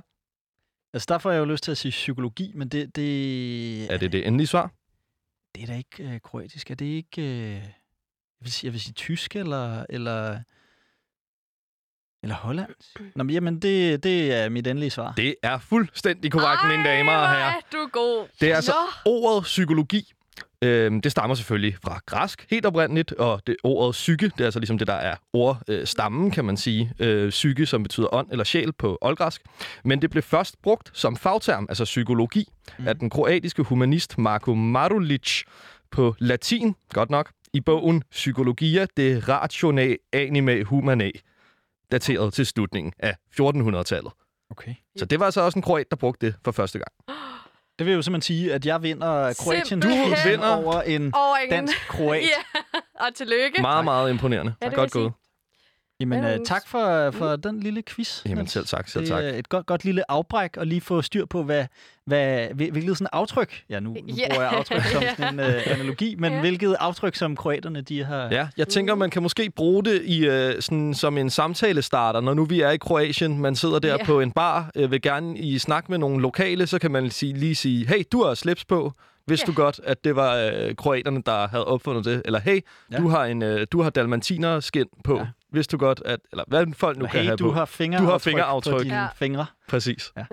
Altså, 0.93 1.05
der 1.09 1.17
får 1.17 1.31
jeg 1.31 1.39
jo 1.39 1.45
lyst 1.45 1.63
til 1.63 1.71
at 1.71 1.77
sige 1.77 1.89
psykologi, 1.89 2.51
men 2.55 2.69
det, 2.69 2.95
det, 2.95 3.91
er 3.91 3.97
det 3.97 4.11
det 4.11 4.27
endelige 4.27 4.47
svar? 4.47 4.71
det 5.55 5.63
er 5.63 5.67
da 5.67 5.77
ikke 5.77 6.03
øh, 6.03 6.19
kroatisk. 6.21 6.71
Er 6.71 6.75
det 6.75 6.85
ikke... 6.85 7.21
Øh, 7.21 7.51
jeg, 7.51 7.61
vil 8.39 8.51
sige, 8.51 8.67
jeg 8.67 8.73
vil 8.73 8.81
sige 8.81 8.93
tysk, 8.93 9.35
eller... 9.35 9.85
eller 9.89 10.39
eller 12.23 12.35
Holland? 12.35 12.69
Nå, 13.15 13.23
men 13.23 13.33
jamen, 13.33 13.59
det, 13.59 14.03
det 14.03 14.33
er 14.33 14.49
mit 14.49 14.67
endelige 14.67 14.89
svar. 14.89 15.13
Det 15.17 15.35
er 15.43 15.57
fuldstændig 15.59 16.31
korrekt, 16.31 16.77
mine 16.77 16.89
damer 16.89 17.11
og 17.11 17.29
herrer. 17.29 17.51
Ej, 17.53 17.61
du 17.71 17.77
er 17.77 17.89
god. 17.89 18.27
Det 18.41 18.51
er 18.51 18.55
altså 18.55 18.71
Nå. 19.05 19.11
ordet 19.11 19.43
psykologi. 19.43 20.13
Øhm, 20.65 21.01
det 21.01 21.11
stammer 21.11 21.35
selvfølgelig 21.35 21.77
fra 21.83 21.99
græsk, 22.05 22.45
helt 22.49 22.65
oprindeligt, 22.65 23.11
og 23.11 23.41
det 23.47 23.55
ordet 23.63 23.91
psyke, 23.91 24.25
det 24.25 24.39
er 24.41 24.45
altså 24.45 24.59
ligesom 24.59 24.77
det, 24.77 24.87
der 24.87 24.93
er 24.93 25.15
ordstammen, 25.33 26.31
kan 26.31 26.45
man 26.45 26.57
sige. 26.57 26.91
Øh, 26.99 27.29
psyke, 27.29 27.65
som 27.65 27.83
betyder 27.83 28.13
ånd 28.13 28.27
eller 28.31 28.43
sjæl 28.43 28.73
på 28.73 28.97
oldgræsk. 29.01 29.41
Men 29.83 30.01
det 30.01 30.09
blev 30.09 30.23
først 30.23 30.61
brugt 30.61 30.91
som 30.93 31.15
fagterm, 31.15 31.65
altså 31.69 31.83
psykologi, 31.83 32.47
mm. 32.79 32.87
af 32.87 32.97
den 32.97 33.09
kroatiske 33.09 33.63
humanist 33.63 34.17
Marko 34.17 34.53
Marulic 34.53 35.43
på 35.91 36.15
latin, 36.19 36.75
godt 36.93 37.09
nok, 37.09 37.31
i 37.53 37.61
bogen 37.61 38.03
Psychologia 38.11 38.85
de 38.97 39.19
ratione 39.19 39.97
anime 40.13 40.63
humanae, 40.63 41.11
dateret 41.91 42.33
til 42.33 42.45
slutningen 42.45 42.93
af 42.99 43.15
1400-tallet. 43.41 44.11
Okay. 44.49 44.73
Så 44.97 45.05
det 45.05 45.19
var 45.19 45.25
altså 45.25 45.41
også 45.41 45.59
en 45.59 45.63
kroat, 45.63 45.85
der 45.91 45.95
brugte 45.97 46.25
det 46.25 46.35
for 46.45 46.51
første 46.51 46.79
gang. 46.79 46.91
Det 47.79 47.87
vil 47.87 47.93
jo 47.93 48.01
simpelthen 48.01 48.35
sige, 48.35 48.53
at 48.53 48.65
jeg 48.65 48.83
vinder 48.83 49.33
Kroatien. 49.39 49.79
Du 49.79 49.87
vinder. 50.25 50.55
over 50.55 50.81
en 50.81 51.15
Over 51.15 51.35
en... 51.35 51.49
dansk 51.49 51.77
kroat. 51.87 52.21
Ja, 52.35 52.79
og 53.05 53.15
tillykke. 53.15 53.61
Meget, 53.61 53.83
meget 53.85 54.09
imponerende. 54.09 54.53
Ja, 54.61 54.69
Godt 54.69 54.91
gået. 54.91 55.11
Jamen, 55.99 56.23
Ja, 56.23 56.37
uh, 56.39 56.45
tak 56.45 56.67
for, 56.67 57.11
for 57.11 57.35
den 57.35 57.59
lille 57.59 57.83
quiz. 57.87 58.25
Jamen 58.25 58.47
selv 58.47 58.65
tak, 58.65 58.89
selv 58.89 59.01
det 59.03 59.09
tak. 59.09 59.23
er 59.23 59.29
et 59.29 59.49
godt, 59.49 59.65
godt 59.65 59.85
lille 59.85 60.11
afbræk 60.11 60.57
og 60.57 60.67
lige 60.67 60.81
få 60.81 61.01
styr 61.01 61.25
på, 61.25 61.43
hvad, 61.43 61.65
hvad, 62.05 62.47
hvil- 62.53 62.71
hvilket 62.71 62.97
sådan 62.97 63.07
aftryk, 63.13 63.63
ja 63.69 63.79
nu, 63.79 63.89
nu 63.89 63.99
Ja. 64.07 64.27
bruger 64.29 64.41
jeg 64.43 64.51
aftryk 64.51 64.81
som 64.83 65.03
sådan 65.17 65.33
en 65.33 65.45
uh, 65.45 65.53
analogi, 65.65 66.15
men 66.19 66.33
Ja. 66.33 66.39
hvilket 66.39 66.75
aftryk 66.79 67.15
som 67.15 67.35
kroaterne 67.35 67.81
de 67.81 68.03
har... 68.03 68.27
Ja, 68.31 68.47
jeg 68.57 68.67
tænker, 68.67 68.95
man 68.95 69.09
kan 69.09 69.21
måske 69.23 69.51
bruge 69.55 69.83
det 69.83 70.01
i, 70.05 70.25
øh, 70.27 70.61
sådan, 70.61 70.93
som 70.93 71.17
en 71.17 71.29
samtalestarter, 71.29 72.21
når 72.21 72.33
nu 72.33 72.45
vi 72.45 72.61
er 72.61 72.69
i 72.71 72.77
Kroatien. 72.77 73.39
Man 73.41 73.55
sidder 73.55 73.79
der 73.79 73.95
Ja. 73.99 74.05
på 74.05 74.19
en 74.21 74.31
bar, 74.31 74.71
øh, 74.75 74.91
vil 74.91 75.01
gerne 75.01 75.37
i 75.37 75.57
snak 75.59 75.89
med 75.89 75.97
nogle 75.97 76.21
lokale, 76.21 76.67
så 76.67 76.79
kan 76.79 76.91
man 76.91 77.09
sige, 77.09 77.33
lige 77.33 77.55
sige, 77.55 77.87
hey, 77.87 78.03
du 78.11 78.23
har 78.23 78.33
slips 78.33 78.65
på. 78.65 78.93
Vidste 79.27 79.45
Ja. 79.47 79.51
du 79.51 79.55
godt, 79.61 79.79
at 79.83 80.03
det 80.03 80.15
var 80.15 80.35
øh, 80.35 80.75
kroaterne, 80.75 81.21
der 81.25 81.47
havde 81.47 81.65
opfundet 81.65 82.05
det? 82.05 82.21
Eller 82.25 82.39
hey, 82.39 82.55
Ja. 82.55 82.59
ja. 82.91 82.97
du 82.97 83.07
har 83.07 83.25
en 83.25 83.41
øh, 83.43 83.67
du 83.71 83.81
har 83.81 83.89
dalmatinerskin 83.89 84.85
på. 85.03 85.17
Ja. 85.17 85.25
Vidste 85.55 85.71
du 85.71 85.77
godt, 85.77 86.01
at... 86.05 86.19
Eller 86.31 86.43
hvad 86.47 86.65
folk 86.77 86.97
nu 86.97 87.01
Nu 87.03 87.07
kan 87.09 87.19
hey, 87.19 87.25
have 87.27 87.37
du 87.37 87.43
på. 87.47 87.51
har 87.53 87.65
fingeraftryk, 87.65 88.21
fingeraftryk. 88.31 88.73
på 88.73 88.83
dine 88.83 88.95
Ja. 88.95 89.07
fingre. 89.15 89.45
Præcis. 89.67 90.11
Ja. 90.17 90.25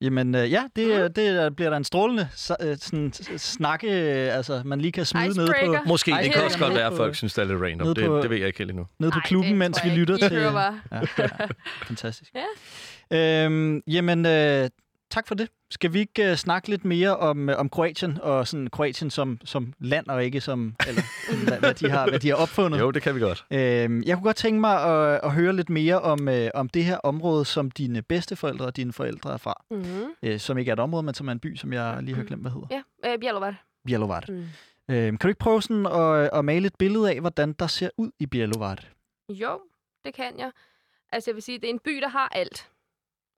Jamen 0.00 0.34
øh, 0.34 0.52
ja, 0.52 0.62
det, 0.76 1.16
det 1.16 1.56
bliver 1.56 1.70
der 1.70 1.76
en 1.76 1.84
strålende 1.84 2.28
øh, 2.60 2.76
sådan, 2.78 3.12
snakke, 3.38 3.86
øh, 4.26 4.36
altså 4.36 4.62
man 4.64 4.80
lige 4.80 4.92
kan 4.92 5.04
smide 5.04 5.36
ned 5.36 5.48
på. 5.66 5.74
Måske, 5.86 6.10
det 6.22 6.32
kan 6.32 6.44
også 6.44 6.58
godt 6.58 6.74
være, 6.74 6.84
at 6.86 6.90
på- 6.92 6.96
folk 6.96 7.14
synes, 7.14 7.34
det 7.34 7.42
er 7.42 7.46
lidt 7.46 7.62
random. 7.62 7.86
nede 7.86 7.94
Det, 7.94 8.06
på- 8.06 8.18
det 8.20 8.30
ved 8.30 8.36
jeg 8.36 8.46
ikke 8.46 8.58
helt 8.58 8.70
endnu. 8.70 8.86
ned 8.98 9.10
på 9.12 9.18
Ej, 9.18 9.26
klubben, 9.26 9.50
det 9.50 9.58
mens 9.58 9.78
vi 9.84 9.88
lytter. 9.90 10.14
I 10.14 10.18
til... 10.18 10.32
Ja, 10.32 10.70
ja, 10.92 11.26
fantastisk. 11.88 12.30
Ja. 13.10 13.44
Øhm, 13.44 13.80
jamen, 13.86 14.26
øh, 14.26 14.68
tak 15.14 15.28
for 15.28 15.34
det. 15.34 15.48
Skal 15.70 15.92
vi 15.92 15.98
ikke 15.98 16.30
uh, 16.30 16.34
snakke 16.34 16.68
lidt 16.68 16.84
mere 16.84 17.16
om, 17.16 17.48
uh, 17.48 17.54
om 17.58 17.68
Kroatien, 17.68 18.18
og 18.22 18.48
sådan 18.48 18.70
Kroatien 18.70 19.10
som, 19.10 19.38
som 19.44 19.72
land, 19.78 20.06
og 20.06 20.24
ikke 20.24 20.40
som, 20.40 20.74
eller, 20.88 21.02
hvad, 21.48 21.58
hvad, 21.58 21.74
de 21.74 21.90
har, 21.90 22.08
hvad 22.08 22.18
de 22.18 22.28
har 22.28 22.36
opfundet? 22.36 22.80
Jo, 22.80 22.90
det 22.90 23.02
kan 23.02 23.14
vi 23.14 23.20
godt. 23.20 23.44
Øhm, 23.50 24.02
jeg 24.02 24.16
kunne 24.16 24.24
godt 24.24 24.36
tænke 24.36 24.60
mig 24.60 24.82
at, 24.82 25.20
at 25.24 25.32
høre 25.32 25.52
lidt 25.52 25.70
mere 25.70 26.00
om, 26.00 26.28
øh, 26.28 26.50
om 26.54 26.68
det 26.68 26.84
her 26.84 26.96
område, 26.96 27.44
som 27.44 27.70
dine 27.70 28.02
bedsteforældre 28.02 28.66
og 28.66 28.76
dine 28.76 28.92
forældre 28.92 29.32
er 29.32 29.36
fra. 29.36 29.64
Mm-hmm. 29.70 30.04
Øh, 30.22 30.38
som 30.40 30.58
ikke 30.58 30.68
er 30.68 30.72
et 30.72 30.80
område, 30.80 31.02
men 31.02 31.14
som 31.14 31.28
er 31.28 31.32
en 31.32 31.40
by, 31.40 31.56
som 31.56 31.72
jeg 31.72 31.98
lige 32.02 32.16
har 32.16 32.24
glemt, 32.24 32.42
hvad 32.42 32.50
hedder. 32.50 32.66
Ja, 32.70 33.12
øh, 33.12 33.18
Bjellovac. 33.18 33.54
Bjelovar. 33.86 34.24
Mm. 34.28 34.46
Øhm, 34.90 35.16
kan 35.16 35.18
du 35.18 35.28
ikke 35.28 35.38
prøve 35.38 35.62
sådan 35.62 35.86
at, 35.86 36.30
at 36.38 36.44
male 36.44 36.66
et 36.66 36.74
billede 36.78 37.10
af, 37.10 37.20
hvordan 37.20 37.52
der 37.52 37.66
ser 37.66 37.90
ud 37.96 38.10
i 38.18 38.26
Bjelovar? 38.26 38.78
Jo, 39.28 39.60
det 40.04 40.14
kan 40.14 40.38
jeg. 40.38 40.50
Altså, 41.12 41.30
jeg 41.30 41.34
vil 41.34 41.42
sige, 41.42 41.58
det 41.58 41.64
er 41.64 41.70
en 41.70 41.78
by, 41.78 42.00
der 42.00 42.08
har 42.08 42.28
alt. 42.28 42.70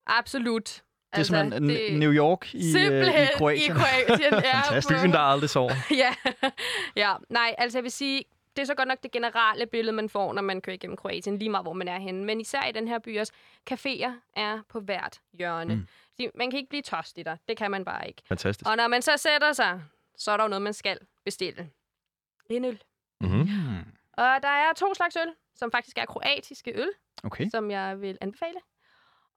Absolut. 0.06 0.82
Det 1.16 1.32
er 1.32 1.38
altså, 1.38 1.52
simpelthen 1.58 1.92
det... 1.92 1.98
New 1.98 2.12
York 2.12 2.54
i, 2.54 2.56
øh, 2.56 2.62
Simpelthen 2.62 3.22
i 3.24 3.26
Kroatien. 3.36 3.76
I 3.76 3.78
Kroatien, 3.78 4.32
ja. 4.32 4.60
Fantastisk. 4.60 5.00
Byen, 5.00 5.12
der 5.12 5.18
aldrig 5.18 5.50
sover. 5.50 5.72
ja. 6.02 6.14
ja, 6.96 7.14
nej, 7.28 7.54
altså 7.58 7.78
jeg 7.78 7.82
vil 7.82 7.90
sige, 7.92 8.24
det 8.56 8.62
er 8.62 8.66
så 8.66 8.74
godt 8.74 8.88
nok 8.88 8.98
det 9.02 9.10
generelle 9.10 9.66
billede, 9.66 9.92
man 9.96 10.08
får, 10.08 10.32
når 10.32 10.42
man 10.42 10.60
kører 10.60 10.74
igennem 10.74 10.96
Kroatien, 10.96 11.38
lige 11.38 11.48
meget 11.48 11.64
hvor 11.64 11.72
man 11.72 11.88
er 11.88 11.98
henne. 11.98 12.24
Men 12.24 12.40
især 12.40 12.64
i 12.64 12.72
den 12.72 12.88
her 12.88 12.98
by 12.98 13.20
også, 13.20 13.32
caféer 13.70 14.10
er 14.36 14.60
på 14.68 14.80
hvert 14.80 15.20
hjørne. 15.32 15.74
Mm. 15.74 15.86
Så 16.16 16.30
man 16.34 16.50
kan 16.50 16.58
ikke 16.58 16.68
blive 16.68 16.82
tørstig 16.82 17.24
der. 17.24 17.36
Det 17.48 17.56
kan 17.56 17.70
man 17.70 17.84
bare 17.84 18.08
ikke. 18.08 18.22
Fantastisk. 18.28 18.68
Og 18.70 18.76
når 18.76 18.88
man 18.88 19.02
så 19.02 19.12
sætter 19.16 19.52
sig, 19.52 19.80
så 20.16 20.30
er 20.30 20.36
der 20.36 20.44
jo 20.44 20.48
noget, 20.48 20.62
man 20.62 20.72
skal 20.72 20.98
bestille. 21.24 21.68
En 22.50 22.64
øl. 22.64 22.82
Mm-hmm. 23.20 23.38
Mm. 23.38 23.76
Og 24.12 24.42
der 24.42 24.48
er 24.48 24.72
to 24.76 24.94
slags 24.94 25.16
øl, 25.16 25.32
som 25.54 25.70
faktisk 25.72 25.98
er 25.98 26.04
kroatiske 26.04 26.72
øl, 26.74 26.88
Okay. 27.24 27.50
som 27.50 27.70
jeg 27.70 28.00
vil 28.00 28.18
anbefale. 28.20 28.58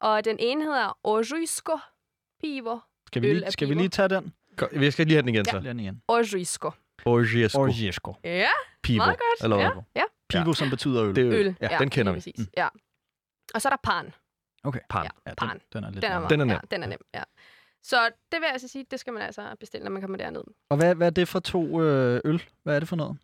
Og 0.02 0.26
den 0.26 0.36
ene 0.40 0.64
hedder 0.64 0.98
Orysko 1.04 1.78
Pivo. 2.42 2.80
Skal 3.08 3.22
vi, 3.22 3.28
Øl 3.28 3.36
lige, 3.36 3.52
skal 3.52 3.70
vi 3.70 3.74
lige 3.74 3.90
tage 3.90 4.10
den? 4.10 4.34
Jeg 4.72 4.94
skal 4.94 5.06
lige 5.06 5.16
have 5.16 5.22
den 5.22 5.30
igen, 5.30 5.46
Ja. 5.48 5.52
så. 5.52 5.60
Den 5.60 5.80
igen. 5.80 6.02
Orysko. 6.08 6.72
Orgiesco. 7.06 7.62
Orgiesco. 7.62 8.14
Ja, 8.24 8.48
Pivo. 8.84 8.98
meget 8.98 9.18
godt. 9.20 9.44
Eller 9.44 9.58
ja, 9.58 9.72
ja. 9.96 10.04
Pivo, 10.30 10.54
som 10.54 10.70
betyder 10.70 11.04
øl. 11.04 11.16
Det 11.16 11.28
er 11.34 11.40
Øl. 11.40 11.56
Ja, 11.62 11.78
den 11.80 11.90
kender 11.90 12.12
vi. 12.12 12.18
Præcis. 12.18 12.40
Ja. 12.58 12.68
Og 13.54 13.62
så 13.62 13.68
er 13.68 13.70
der 13.72 13.78
pan. 13.84 14.14
Okay. 14.64 14.80
Pan. 14.90 15.04
Ja, 15.04 15.10
Ja, 15.26 15.30
den, 15.30 15.36
pan. 15.50 15.62
den 15.74 15.84
er 15.84 15.90
lidt 15.92 16.02
Den 16.04 16.12
er, 16.12 16.20
meget, 16.20 16.30
Den 16.30 16.42
er 16.42 16.46
nem. 16.46 16.54
Ja, 16.56 16.60
den 16.76 16.84
er 16.84 16.88
nem, 16.88 17.00
ja. 17.14 17.24
Så 17.84 17.98
det 18.06 18.40
vil 18.40 18.42
jeg 18.46 18.52
altså 18.54 18.68
sige, 18.68 18.86
det 18.92 19.00
skal 19.00 19.14
man 19.14 19.22
altså 19.22 19.42
bestille, 19.60 19.84
når 19.84 19.92
man 19.92 20.02
kommer 20.02 20.18
derned. 20.18 20.44
Og 20.70 20.78
hvad, 20.78 20.96
hvad 20.96 21.08
er 21.08 21.12
det 21.12 21.28
for 21.28 21.40
to 21.40 21.82
øh, 21.82 22.22
øl? 22.26 22.44
Hvad 22.64 22.76
er 22.76 22.80
det 22.80 22.90
for 22.90 22.96
noget? 22.96 23.18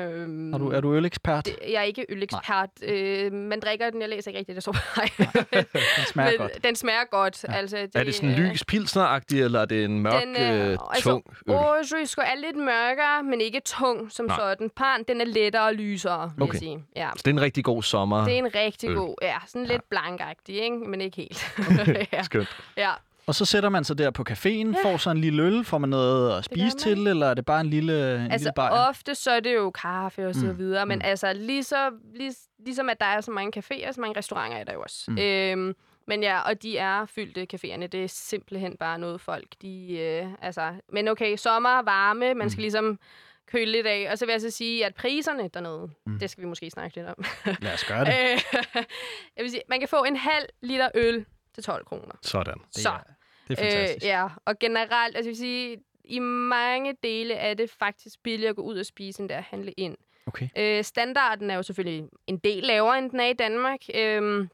Øhm, 0.00 0.54
Er 0.54 0.58
du, 0.58 0.70
er 0.70 0.80
du 0.80 0.94
ølekspert? 0.94 1.46
det, 1.46 1.56
jeg 1.68 1.74
er 1.78 1.82
ikke 1.82 2.06
ølekspert. 2.08 2.68
Øh, 2.82 3.32
man 3.32 3.60
drikker 3.60 3.90
den, 3.90 4.00
jeg 4.00 4.08
læser 4.08 4.30
ikke 4.30 4.38
rigtigt, 4.38 4.54
det 4.56 4.62
står 4.62 4.76
Nej. 4.98 5.64
Den 5.96 6.04
smager 6.06 6.30
Men 6.30 6.38
godt. 6.38 6.64
Den 6.64 6.76
smager 6.76 7.04
godt. 7.10 7.44
Ja. 7.48 7.52
Altså, 7.52 7.76
det, 7.76 7.90
Er 7.94 8.04
det 8.04 8.14
sådan 8.14 8.34
lys 8.34 8.64
pilsneragtig, 8.64 9.42
eller 9.42 9.60
er 9.60 9.64
det 9.64 9.84
en 9.84 10.00
mørk, 10.00 10.22
Den, 10.22 10.36
øh, 10.36 10.70
øh, 10.70 10.78
altså, 10.90 11.10
tung 11.10 11.24
øl? 11.46 11.54
Orysko 11.54 12.20
er 12.20 12.34
lidt 12.34 12.56
mørkere, 12.56 13.22
men 13.22 13.40
ikke 13.40 13.60
tung 13.64 14.12
som 14.12 14.26
Nej. 14.26 14.36
sådan. 14.38 14.70
Pan, 14.70 15.04
den 15.08 15.20
er 15.20 15.24
lettere 15.24 15.64
og 15.66 15.74
lysere, 15.74 16.32
vil 16.36 16.42
Okay. 16.42 16.52
jeg 16.52 16.58
sige. 16.58 16.84
Ja. 16.96 17.10
Så 17.16 17.22
det 17.24 17.26
er 17.26 17.34
en 17.34 17.40
rigtig 17.40 17.64
god 17.64 17.82
sommer. 17.82 18.24
Det 18.24 18.34
er 18.34 18.38
en 18.38 18.54
rigtig 18.54 18.90
øl. 18.90 18.96
god, 18.96 19.14
ja, 19.22 19.36
sådan 19.46 19.66
lidt 19.66 19.88
blankagtig, 19.90 20.54
ikke? 20.62 20.76
men 20.76 21.00
ikke 21.00 21.16
helt. 21.16 21.46
ja. 22.12 22.22
Skønt. 22.22 22.56
ja. 22.76 22.90
Og 23.26 23.34
så 23.34 23.44
sætter 23.44 23.68
man 23.68 23.84
sig 23.84 23.98
der 23.98 24.10
på 24.10 24.24
caféen, 24.30 24.48
ja. 24.48 24.74
får 24.82 24.96
så 24.96 25.10
en 25.10 25.18
lille 25.18 25.42
øl, 25.42 25.64
får 25.64 25.78
man 25.78 25.90
noget 25.90 26.38
at 26.38 26.44
spise 26.44 26.76
til, 26.76 27.06
eller 27.06 27.26
er 27.26 27.34
det 27.34 27.44
bare 27.46 27.60
en 27.60 27.70
lille 27.70 28.14
en 28.14 28.30
Altså 28.32 28.44
lille 28.44 28.52
bajer? 28.56 28.88
ofte 28.88 29.14
så 29.14 29.30
er 29.30 29.40
det 29.40 29.54
jo 29.54 29.70
kaffe 29.70 30.26
og 30.28 30.34
så 30.34 30.46
Mm. 30.46 30.58
videre, 30.58 30.86
men 30.86 30.98
Mm. 30.98 31.04
altså 31.04 31.32
lige 31.32 31.64
så, 31.64 31.90
lige, 32.14 32.34
ligesom 32.64 32.88
at 32.88 33.00
der 33.00 33.06
er 33.06 33.20
så 33.20 33.30
mange 33.30 33.58
caféer, 33.62 33.92
så 33.92 34.00
mange 34.00 34.18
restauranter 34.18 34.58
er 34.58 34.64
der 34.64 34.72
jo 34.72 34.80
også. 34.82 35.10
Mm. 35.10 35.18
Øhm, 35.18 35.74
men 36.06 36.22
ja, 36.22 36.40
og 36.40 36.62
de 36.62 36.78
er 36.78 37.06
fyldte 37.06 37.46
caféerne. 37.54 37.86
Det 37.86 38.04
er 38.04 38.08
simpelthen 38.08 38.76
bare 38.76 38.98
noget 38.98 39.20
folk, 39.20 39.46
de... 39.62 39.96
Øh, 39.98 40.26
altså, 40.42 40.72
men 40.92 41.08
okay, 41.08 41.36
sommer, 41.36 41.82
varme, 41.82 42.34
man 42.34 42.50
skal 42.50 42.60
Mm. 42.60 42.62
ligesom 42.62 42.98
køle 43.46 43.72
lidt 43.72 43.86
af. 43.86 44.08
Og 44.10 44.18
så 44.18 44.26
vil 44.26 44.32
jeg 44.32 44.40
så 44.40 44.50
sige, 44.50 44.86
at 44.86 44.94
priserne 44.94 45.48
dernede, 45.54 45.88
Mm. 46.06 46.18
det 46.18 46.30
skal 46.30 46.42
vi 46.42 46.48
måske 46.48 46.70
snakke 46.70 46.96
lidt 46.96 47.06
om. 47.08 47.24
Lad 47.60 47.74
os 47.74 47.84
gøre 47.84 48.04
det. 48.04 48.08
Øh, 48.14 48.38
jeg 49.36 49.42
vil 49.42 49.50
sige, 49.50 49.62
man 49.68 49.78
kan 49.80 49.88
få 49.88 50.04
en 50.04 50.16
halv 50.16 50.44
liter 50.62 50.88
øl 50.94 51.24
til 51.54 51.62
12 51.64 51.84
kroner. 51.84 52.14
Sådan. 52.22 52.54
Så. 52.72 52.90
Det 53.48 53.58
er 53.58 53.62
fantastisk. 53.62 54.04
Øh, 54.04 54.08
ja, 54.08 54.28
og 54.44 54.58
generelt, 54.58 55.16
altså 55.16 55.28
jeg 55.28 55.32
vil 55.32 55.36
sige, 55.36 55.78
i 56.04 56.18
mange 56.18 56.94
dele 57.02 57.34
er 57.34 57.54
det 57.54 57.70
faktisk 57.70 58.22
billigere 58.22 58.50
at 58.50 58.56
gå 58.56 58.62
ud 58.62 58.78
og 58.78 58.86
spise, 58.86 59.20
end 59.20 59.28
det 59.28 59.34
at 59.34 59.42
handle 59.42 59.72
ind. 59.72 59.96
Okay. 60.26 60.48
Øh, 60.56 60.84
standarden 60.84 61.50
er 61.50 61.54
jo 61.54 61.62
selvfølgelig 61.62 62.08
en 62.26 62.38
del 62.38 62.62
lavere, 62.62 62.98
end 62.98 63.10
den 63.10 63.20
er 63.20 63.26
i 63.26 63.32
Danmark. 63.32 63.80
Øhm, 63.94 64.48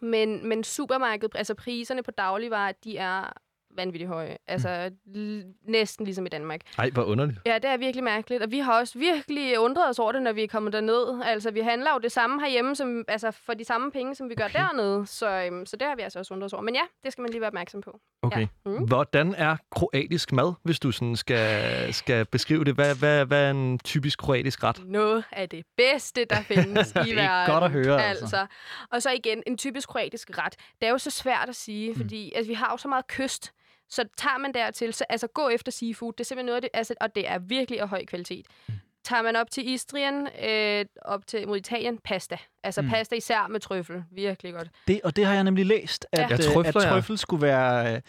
men, 0.00 0.48
men 0.48 0.64
supermarkedet, 0.64 1.36
altså 1.36 1.54
priserne 1.54 2.02
på 2.02 2.10
dagligvarer, 2.10 2.72
de 2.84 2.96
er 2.96 3.32
vanvittigt 3.76 4.08
høje. 4.08 4.36
Altså 4.46 4.90
l- 5.16 5.70
næsten 5.70 6.04
ligesom 6.04 6.26
i 6.26 6.28
Danmark. 6.28 6.60
Ej, 6.78 6.90
hvor 6.90 7.02
underligt. 7.02 7.38
Ja, 7.46 7.54
det 7.54 7.64
er 7.70 7.76
virkelig 7.76 8.04
mærkeligt. 8.04 8.42
Og 8.42 8.50
vi 8.50 8.58
har 8.58 8.78
også 8.80 8.98
virkelig 8.98 9.58
undret 9.58 9.88
os 9.88 9.98
over 9.98 10.12
det, 10.12 10.22
når 10.22 10.32
vi 10.32 10.42
er 10.42 10.48
kommet 10.48 10.72
derned. 10.72 11.22
Altså, 11.24 11.50
vi 11.50 11.60
handler 11.60 11.90
jo 11.92 11.98
det 11.98 12.12
samme 12.12 12.40
herhjemme, 12.40 12.76
som, 12.76 13.04
altså 13.08 13.30
for 13.30 13.54
de 13.54 13.64
samme 13.64 13.90
penge, 13.92 14.14
som 14.14 14.28
vi 14.30 14.34
gør 14.34 14.44
Okay. 14.44 14.58
dernede. 14.58 15.06
Så, 15.06 15.30
øhm, 15.30 15.66
så 15.66 15.76
det 15.76 15.88
har 15.88 15.96
vi 15.96 16.02
altså 16.02 16.18
også 16.18 16.34
undret 16.34 16.46
os 16.46 16.52
over. 16.52 16.62
Men 16.62 16.74
ja, 16.74 16.80
det 17.04 17.12
skal 17.12 17.22
man 17.22 17.30
lige 17.30 17.40
være 17.40 17.48
opmærksom 17.48 17.80
på. 17.80 18.00
Okay. 18.22 18.40
Ja. 18.40 18.46
Mm. 18.70 18.84
Hvordan 18.86 19.34
er 19.34 19.56
kroatisk 19.70 20.32
mad, 20.32 20.52
hvis 20.62 20.80
du 20.80 20.92
sådan 20.92 21.16
skal, 21.16 21.94
skal 21.94 22.24
beskrive 22.24 22.64
det? 22.64 22.74
Hvad, 22.74 22.94
hvad, 22.94 23.24
hvad 23.26 23.46
er 23.46 23.50
en 23.50 23.78
typisk 23.78 24.18
kroatisk 24.18 24.62
ret? 24.64 24.82
noget 24.86 25.24
af 25.32 25.48
det 25.48 25.64
bedste, 25.76 26.24
der 26.24 26.42
findes 26.42 26.92
i 27.06 27.10
er 27.10 27.14
verden. 27.14 27.52
godt 27.54 27.64
at 27.64 27.70
høre, 27.70 28.04
altså. 28.04 28.24
altså. 28.24 28.46
Og 28.90 29.02
så 29.02 29.10
igen, 29.10 29.42
en 29.46 29.56
typisk 29.58 29.88
kroatisk 29.88 30.38
ret. 30.38 30.54
Det 30.80 30.86
er 30.86 30.90
jo 30.90 30.98
så 30.98 31.10
svært 31.10 31.48
at 31.48 31.56
sige, 31.56 31.90
Mm. 31.90 31.96
fordi 31.96 32.32
altså, 32.36 32.50
vi 32.50 32.54
har 32.54 32.68
jo 32.72 32.76
så 32.76 32.88
meget 32.88 33.06
kyst. 33.06 33.52
Så 33.90 34.04
tager 34.16 34.38
man 34.38 34.54
dertil, 34.54 34.92
så 34.92 35.04
altså 35.08 35.26
gå 35.26 35.48
efter 35.48 35.72
seafood. 35.72 36.12
Det 36.12 36.20
er 36.20 36.24
simpelthen 36.24 36.46
noget 36.46 36.56
af 36.56 36.62
det, 36.62 36.70
altså, 36.74 36.94
og 37.00 37.14
det 37.14 37.28
er 37.28 37.38
virkelig 37.38 37.80
af 37.80 37.88
høj 37.88 38.04
kvalitet. 38.04 38.46
Mm. 38.68 38.74
Tager 39.04 39.22
man 39.22 39.36
op 39.36 39.50
til 39.50 39.68
Istrien, 39.70 40.28
øh, 40.48 40.84
op 41.02 41.26
til 41.26 41.48
mod 41.48 41.56
Italien, 41.56 41.98
pasta. 41.98 42.36
Altså 42.64 42.82
Mm. 42.82 42.88
pasta 42.88 43.16
især 43.16 43.46
med 43.48 43.60
trøffel. 43.60 44.04
Virkelig 44.12 44.52
godt. 44.52 44.68
Det, 44.88 45.00
og 45.04 45.16
det 45.16 45.24
har 45.26 45.34
jeg 45.34 45.44
nemlig 45.44 45.66
læst, 45.66 46.06
at, 46.12 46.18
Ja. 46.18 46.26
Ja, 46.30 46.34
at, 46.34 46.40
trøfler, 46.40 46.80
at 46.80 46.84
ja. 46.86 46.90
trøffel 46.90 47.18
skulle 47.18 47.42
være 47.42 47.94
øh, 47.94 48.00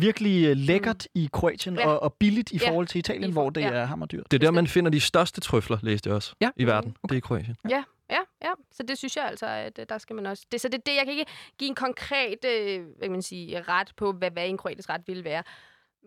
virkelig 0.00 0.46
øh, 0.46 0.56
lækkert 0.56 1.06
mm. 1.14 1.20
i 1.22 1.28
Kroatien 1.32 1.74
Ja. 1.76 1.86
og, 1.88 2.02
og 2.02 2.14
billigt 2.14 2.52
i 2.52 2.56
Ja. 2.62 2.70
forhold 2.70 2.86
til 2.86 2.98
Italien, 2.98 3.30
I 3.30 3.32
for- 3.32 3.40
hvor 3.42 3.50
det 3.50 3.60
ja. 3.60 3.68
er 3.70 3.84
hammerdyrt. 3.84 4.30
Det 4.30 4.36
er 4.36 4.46
der, 4.46 4.50
man 4.50 4.66
finder 4.66 4.90
de 4.90 5.00
største 5.00 5.40
trøfler, 5.40 5.78
læste 5.82 6.08
jeg 6.08 6.16
også, 6.16 6.34
Ja. 6.40 6.50
i 6.56 6.64
verden. 6.64 6.96
Det 7.02 7.10
er 7.12 7.16
i 7.16 7.20
Kroatien. 7.20 7.56
Ja, 7.70 7.84
ja. 8.10 8.18
Så 8.72 8.82
det 8.82 8.98
synes 8.98 9.16
jeg 9.16 9.24
altså, 9.24 9.46
at 9.46 9.78
øh, 9.78 9.86
der 9.88 9.98
skal 9.98 10.16
man 10.16 10.26
også... 10.26 10.44
Det, 10.52 10.60
så 10.60 10.68
det 10.68 10.74
er 10.74 10.82
det, 10.86 10.94
jeg 10.96 11.04
kan 11.04 11.12
ikke 11.12 11.30
give 11.58 11.68
en 11.68 11.74
konkret 11.74 12.44
øh, 12.44 12.80
hvad 12.96 13.02
kan 13.02 13.10
man 13.12 13.22
sige, 13.22 13.62
ret 13.62 13.92
på, 13.96 14.12
hvad, 14.12 14.30
hvad 14.30 14.48
en 14.48 14.56
kroatisk 14.56 14.88
ret 14.88 15.00
ville 15.06 15.24
være. 15.24 15.42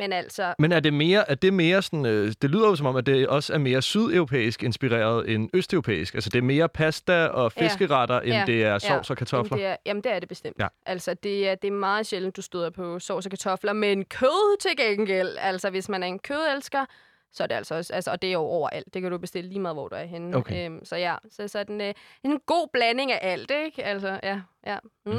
Men 0.01 0.13
altså, 0.13 0.53
Men 0.59 0.71
er 0.71 0.79
det 0.79 0.93
mere, 0.93 1.29
er 1.29 1.35
det 1.35 1.53
mere 1.53 1.81
sådan, 1.81 2.05
øh, 2.05 2.33
det 2.41 2.49
lyder 2.49 2.67
jo 2.67 2.75
som 2.75 2.85
om, 2.85 2.95
at 2.95 3.05
det 3.05 3.27
også 3.27 3.53
er 3.53 3.57
mere 3.57 3.81
sydeuropæisk 3.81 4.63
inspireret 4.63 5.29
end 5.29 5.49
østeuropæisk. 5.53 6.13
Altså 6.13 6.29
det 6.29 6.37
er 6.37 6.43
mere 6.43 6.69
pasta 6.69 7.25
og 7.25 7.51
Ja. 7.57 7.63
fiskeretter, 7.63 8.19
end 8.19 8.33
Ja. 8.33 8.43
det 8.47 8.63
er 8.63 8.71
Ja. 8.71 8.79
sovs 8.79 9.09
og 9.09 9.17
kartofler. 9.17 9.57
Jamen, 9.57 9.63
det 9.63 9.71
er, 9.71 9.75
jamen, 9.85 10.03
det 10.03 10.11
er 10.11 10.19
det 10.19 10.29
bestemt. 10.29 10.55
Ja. 10.59 10.67
Altså, 10.85 11.13
det 11.13 11.49
er, 11.49 11.55
det 11.55 11.67
er 11.67 11.71
meget 11.71 12.05
sjældent, 12.05 12.35
du 12.35 12.41
støder 12.41 12.69
på 12.69 12.99
sovs 12.99 13.25
og 13.25 13.29
kartofler, 13.29 13.73
men 13.73 14.05
kød 14.05 14.57
til 14.59 14.71
gengæld. 14.77 15.37
Altså, 15.39 15.69
hvis 15.69 15.89
man 15.89 16.03
er 16.03 16.07
en 16.07 16.19
kødelsker, 16.19 16.85
så 17.33 17.43
er 17.43 17.47
det 17.47 17.55
altså 17.55 17.75
også, 17.75 17.93
altså, 17.93 18.11
og 18.11 18.21
det 18.21 18.27
er 18.27 18.31
jo 18.33 18.39
overalt. 18.39 18.93
Det 18.93 19.01
kan 19.01 19.11
du 19.11 19.17
bestille 19.17 19.49
lige 19.49 19.59
meget, 19.59 19.75
hvor 19.75 19.87
du 19.87 19.95
er 19.95 20.03
henne. 20.03 20.37
Okay. 20.37 20.65
Øhm, 20.65 20.85
så 20.85 20.95
ja, 20.95 21.15
så 21.31 21.47
sådan 21.47 21.81
øh, 21.81 21.93
en 22.23 22.39
god 22.45 22.67
blanding 22.73 23.11
af 23.11 23.19
alt, 23.21 23.51
ikke? 23.65 23.83
Altså, 23.83 24.19
ja, 24.23 24.41
ja. 24.67 24.77
Mm. 25.05 25.11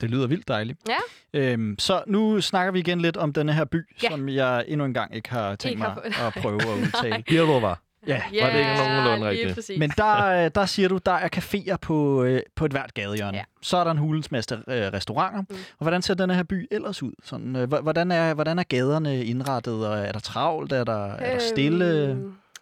Det 0.00 0.10
lyder 0.10 0.26
vildt 0.26 0.48
dejligt. 0.48 0.78
Ja. 0.88 1.40
Øhm, 1.40 1.78
så 1.78 2.02
nu 2.06 2.40
snakker 2.40 2.72
vi 2.72 2.78
igen 2.78 3.00
lidt 3.00 3.16
om 3.16 3.32
denne 3.32 3.52
her 3.52 3.64
by, 3.64 3.76
Ja. 4.02 4.08
som 4.10 4.28
jeg 4.28 4.64
endnu 4.68 4.84
en 4.86 4.94
gang 4.94 5.14
ikke 5.16 5.30
har 5.30 5.54
tænkt 5.56 5.64
Ikke 5.70 5.82
har 5.82 5.94
mig 5.94 6.02
fået- 6.04 6.26
at 6.26 6.42
prøve 6.42 6.62
at 6.62 6.78
udtale. 6.82 7.22
Birlovar. 7.28 7.80
ja. 8.06 8.22
Var 8.42 8.50
det 8.50 8.58
ikke 8.58 8.70
nogenlunde 8.78 9.28
rigtigt? 9.28 9.54
Præcis. 9.54 9.78
Men 9.78 9.90
der, 9.96 10.44
øh, 10.44 10.50
der 10.54 10.66
siger 10.66 10.88
du, 10.88 10.98
der 11.06 11.12
er 11.12 11.28
caféer 11.36 11.76
på, 11.76 12.22
øh, 12.24 12.40
på 12.56 12.64
et 12.64 12.70
hvert 12.70 12.94
gadehjørne. 12.94 13.36
Ja. 13.36 13.44
Så 13.62 13.76
er 13.76 13.84
der 13.84 13.90
en 13.90 13.98
hulens 13.98 14.30
masse 14.30 14.54
øh, 14.54 14.62
restauranter. 14.92 15.40
Mm. 15.40 15.56
Og 15.78 15.84
hvordan 15.84 16.02
ser 16.02 16.14
denne 16.14 16.34
her 16.34 16.42
by 16.42 16.68
ellers 16.70 17.02
ud? 17.02 17.12
Sådan, 17.24 17.56
øh, 17.56 17.62
hv- 17.72 17.80
hvordan, 17.80 18.10
er, 18.10 18.34
hvordan 18.34 18.58
er 18.58 18.62
gaderne 18.62 19.24
indrettet? 19.24 19.86
Og 19.88 19.98
er 19.98 20.12
der 20.12 20.20
travlt? 20.20 20.72
Er 20.72 20.84
der, 20.84 21.06
er 21.06 21.32
der 21.32 21.38
stille? 21.38 22.16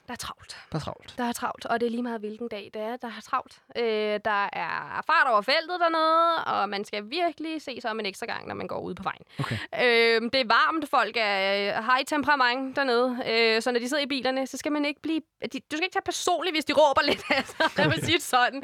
Der 0.07 0.13
er 0.13 0.17
travlt. 0.17 0.57
Der 0.73 0.79
er 0.79 0.81
travlt. 0.81 1.15
Der 1.19 1.25
er 1.25 1.33
travlt, 1.33 1.67
og 1.67 1.81
det 1.81 1.87
er 1.87 1.91
lige 1.91 2.03
meget, 2.03 2.21
hvilken 2.21 2.49
dag 2.49 2.71
det 2.75 2.83
er, 2.83 2.97
der 2.97 3.09
er 3.09 3.21
travlt. 3.23 3.63
Øh, 3.77 4.21
der 4.25 4.49
er 4.53 5.03
fart 5.07 5.27
over 5.31 5.41
feltet 5.41 5.81
dernede, 5.81 6.45
og 6.45 6.69
man 6.69 6.85
skal 6.85 7.11
virkelig 7.11 7.63
se 7.63 7.81
sig 7.81 7.91
om 7.91 8.01
en 8.01 8.07
ekstra 8.07 8.27
gang, 8.27 8.49
når 8.49 8.55
man 8.55 8.67
går 8.67 8.81
ud 8.81 8.95
på 8.95 9.03
vejen. 9.03 9.23
Okay. 9.39 9.57
Øh, 9.75 10.23
det 10.33 10.41
er 10.41 10.45
varmt, 10.47 10.89
folk 10.89 11.17
er, 11.17 11.73
har 11.81 11.99
i 11.99 12.05
temperament 12.05 12.77
dernede, 12.77 13.19
øh, 13.27 13.63
så 13.63 13.71
når 13.71 13.81
de 13.81 13.89
sidder 13.89 14.03
i 14.03 14.07
bilerne, 14.07 14.47
så 14.47 14.57
skal 14.57 14.73
man 14.73 14.85
ikke 14.85 15.01
blive... 15.03 15.21
De, 15.53 15.61
du 15.61 15.77
skal 15.77 15.83
ikke 15.83 15.95
tage 15.95 16.03
personligt, 16.05 16.57
hvis 16.57 16.65
de 16.65 16.73
råber 16.73 17.03
lidt, 17.03 17.23
altså, 17.39 17.73
lad 17.77 17.87
mig 17.87 17.99
sige 18.03 18.15
det 18.17 18.23
sådan. 18.23 18.63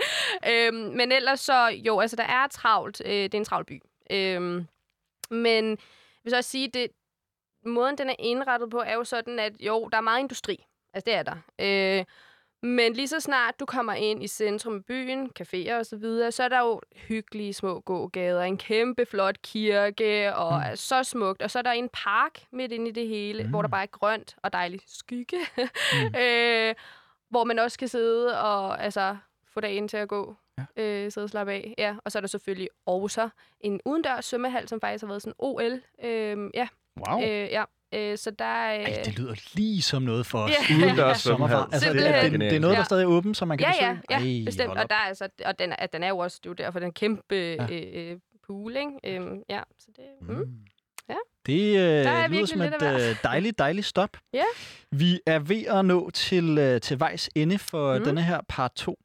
Øh, 0.49 0.75
men 0.75 1.13
ellers 1.13 1.41
så, 1.41 1.67
jo, 1.67 2.01
altså 2.01 2.17
der 2.17 2.25
er 2.25 2.47
travlt. 2.47 3.03
Øh, 3.05 3.13
det 3.13 3.35
er 3.35 3.39
en 3.39 3.45
travl 3.45 3.65
by. 3.65 3.83
Øh, 4.11 4.65
men 5.31 5.71
jeg 5.71 6.25
vil 6.25 6.31
så 6.31 6.37
også 6.37 6.51
sige, 6.51 6.69
det, 6.69 6.91
måden 7.67 7.99
den 7.99 8.11
er 8.11 8.17
indrettet 8.19 8.71
på, 8.71 8.79
er 8.81 8.95
jo 8.95 9.05
sådan, 9.05 9.39
at 9.39 9.53
jo, 9.61 9.89
der 9.93 9.99
er 9.99 10.03
meget 10.03 10.21
industri. 10.21 10.65
Altså, 10.95 11.05
det 11.11 11.15
er 11.15 11.23
der. 11.23 11.37
Øh, 11.99 12.05
men 12.63 12.93
lige 12.93 13.09
så 13.09 13.21
snart 13.21 13.61
du 13.61 13.67
kommer 13.67 13.93
ind 13.95 14.23
i 14.23 14.27
centrum 14.29 14.75
af 14.77 14.85
byen, 14.85 15.31
caféer 15.41 15.75
og 15.75 15.87
så 15.87 15.97
videre, 15.97 16.33
så 16.33 16.43
er 16.43 16.49
der 16.49 16.61
jo 16.61 16.81
hyggelige 16.97 17.53
små 17.55 17.81
gågader, 17.81 18.43
en 18.43 18.59
kæmpe 18.59 19.07
flot 19.07 19.43
kirke, 19.43 20.35
og 20.35 20.53
Mm. 20.53 20.59
mm. 20.59 20.71
er 20.71 20.75
så 20.75 21.03
smukt. 21.03 21.43
Og 21.43 21.51
så 21.51 21.59
er 21.59 21.63
der 21.63 21.71
en 21.73 21.89
park 21.93 22.45
midt 22.53 22.73
inde 22.73 22.89
i 22.89 22.93
det 22.93 23.09
hele, 23.09 23.43
mm. 23.45 23.51
hvor 23.51 23.63
der 23.63 23.69
bare 23.69 23.83
er 23.83 23.87
grønt 23.87 24.37
og 24.43 24.53
dejlig 24.53 24.81
skygge. 24.87 25.37
Mm. 25.57 26.15
øh, 26.21 26.75
hvor 27.31 27.45
man 27.45 27.59
også 27.59 27.79
kan 27.79 27.89
sidde 27.89 28.41
og 28.43 28.83
altså, 28.85 29.17
få 29.55 29.61
dagen 29.61 29.89
til 29.89 29.97
at 29.97 30.09
gå. 30.09 30.37
Ja. 30.77 30.83
Øh, 30.83 31.13
sidde 31.13 31.25
og 31.25 31.31
slappe 31.31 31.53
af. 31.53 31.75
Ja. 31.79 31.97
Og 32.05 32.13
så 32.13 32.19
er 32.19 32.21
der 32.21 32.29
selvfølgelig 32.29 32.69
også 32.87 33.29
en 33.61 33.81
udendørs 33.85 34.25
svømmehal, 34.25 34.69
som 34.69 34.81
faktisk 34.81 35.03
har 35.03 35.09
været 35.09 35.23
sådan 35.23 35.35
OL. 35.39 35.83
Øh, 36.05 36.51
ja, 36.55 36.69
Wow. 37.09 37.21
øh, 37.23 37.29
ja. 37.29 37.65
Øh, 37.95 38.19
så 38.19 38.31
der 38.31 38.45
er... 38.45 38.79
Øh, 38.81 38.85
Ej, 38.85 39.03
det 39.05 39.19
lyder 39.19 39.35
lige 39.55 39.83
som 39.83 40.03
noget 40.03 40.27
for 40.27 40.39
os. 40.39 40.51
Ja. 40.71 40.77
Udendørs 40.77 41.19
Sommerfar. 41.21 41.57
svømmehal. 41.57 41.75
Altså, 41.75 41.93
det, 41.93 42.09
er, 42.09 42.23
det, 42.31 42.41
det 42.41 42.57
er 42.57 42.61
noget, 42.61 42.75
der 42.75 42.81
Ja. 42.81 42.85
stadig 42.85 43.03
er 43.03 43.07
åbent, 43.07 43.37
så 43.37 43.45
man 43.45 43.59
kan 43.59 43.67
ja, 43.81 43.87
ja, 43.87 43.93
besøge? 43.93 44.03
ja, 44.11 44.39
Ej, 44.41 44.45
bestemt. 44.45 44.71
Og, 44.71 44.91
der 44.91 44.95
er, 44.97 45.09
altså, 45.09 45.29
og 45.45 45.59
den, 45.59 45.73
er, 45.79 45.87
den 45.87 46.03
er 46.03 46.09
jo 46.09 46.19
også, 46.19 46.39
det 46.43 46.47
er 46.47 46.51
jo 46.51 46.55
derfor, 46.55 46.79
den 46.79 46.93
kæmpe 46.93 47.35
Ja. 47.35 47.67
ja. 47.71 48.01
øh, 48.01 48.19
pool, 48.47 48.77
ikke? 48.77 49.17
Øhm, 49.17 49.43
ja, 49.51 49.61
så 49.79 49.87
det... 49.97 50.05
Mm. 50.29 50.47
Det 51.47 51.75
Der 51.75 52.11
er 52.11 52.25
øh, 52.25 52.31
lyder 52.31 52.39
virkelig 52.39 52.49
som 52.49 52.61
et 52.61 53.11
øh, 53.11 53.17
dejligt, 53.23 53.59
dejligt 53.59 53.87
stop. 53.87 54.17
Ja. 54.35 54.43
Vi 54.91 55.21
er 55.27 55.39
ved 55.39 55.65
at 55.67 55.85
nå 55.85 56.11
til, 56.11 56.59
øh, 56.59 56.81
til 56.81 57.01
vejs 57.01 57.31
ende 57.35 57.59
for 57.59 57.93
mm. 57.93 57.99
Mm. 57.99 58.05
denne 58.05 58.23
her 58.23 58.41
part 58.49 58.73
2. 58.75 58.99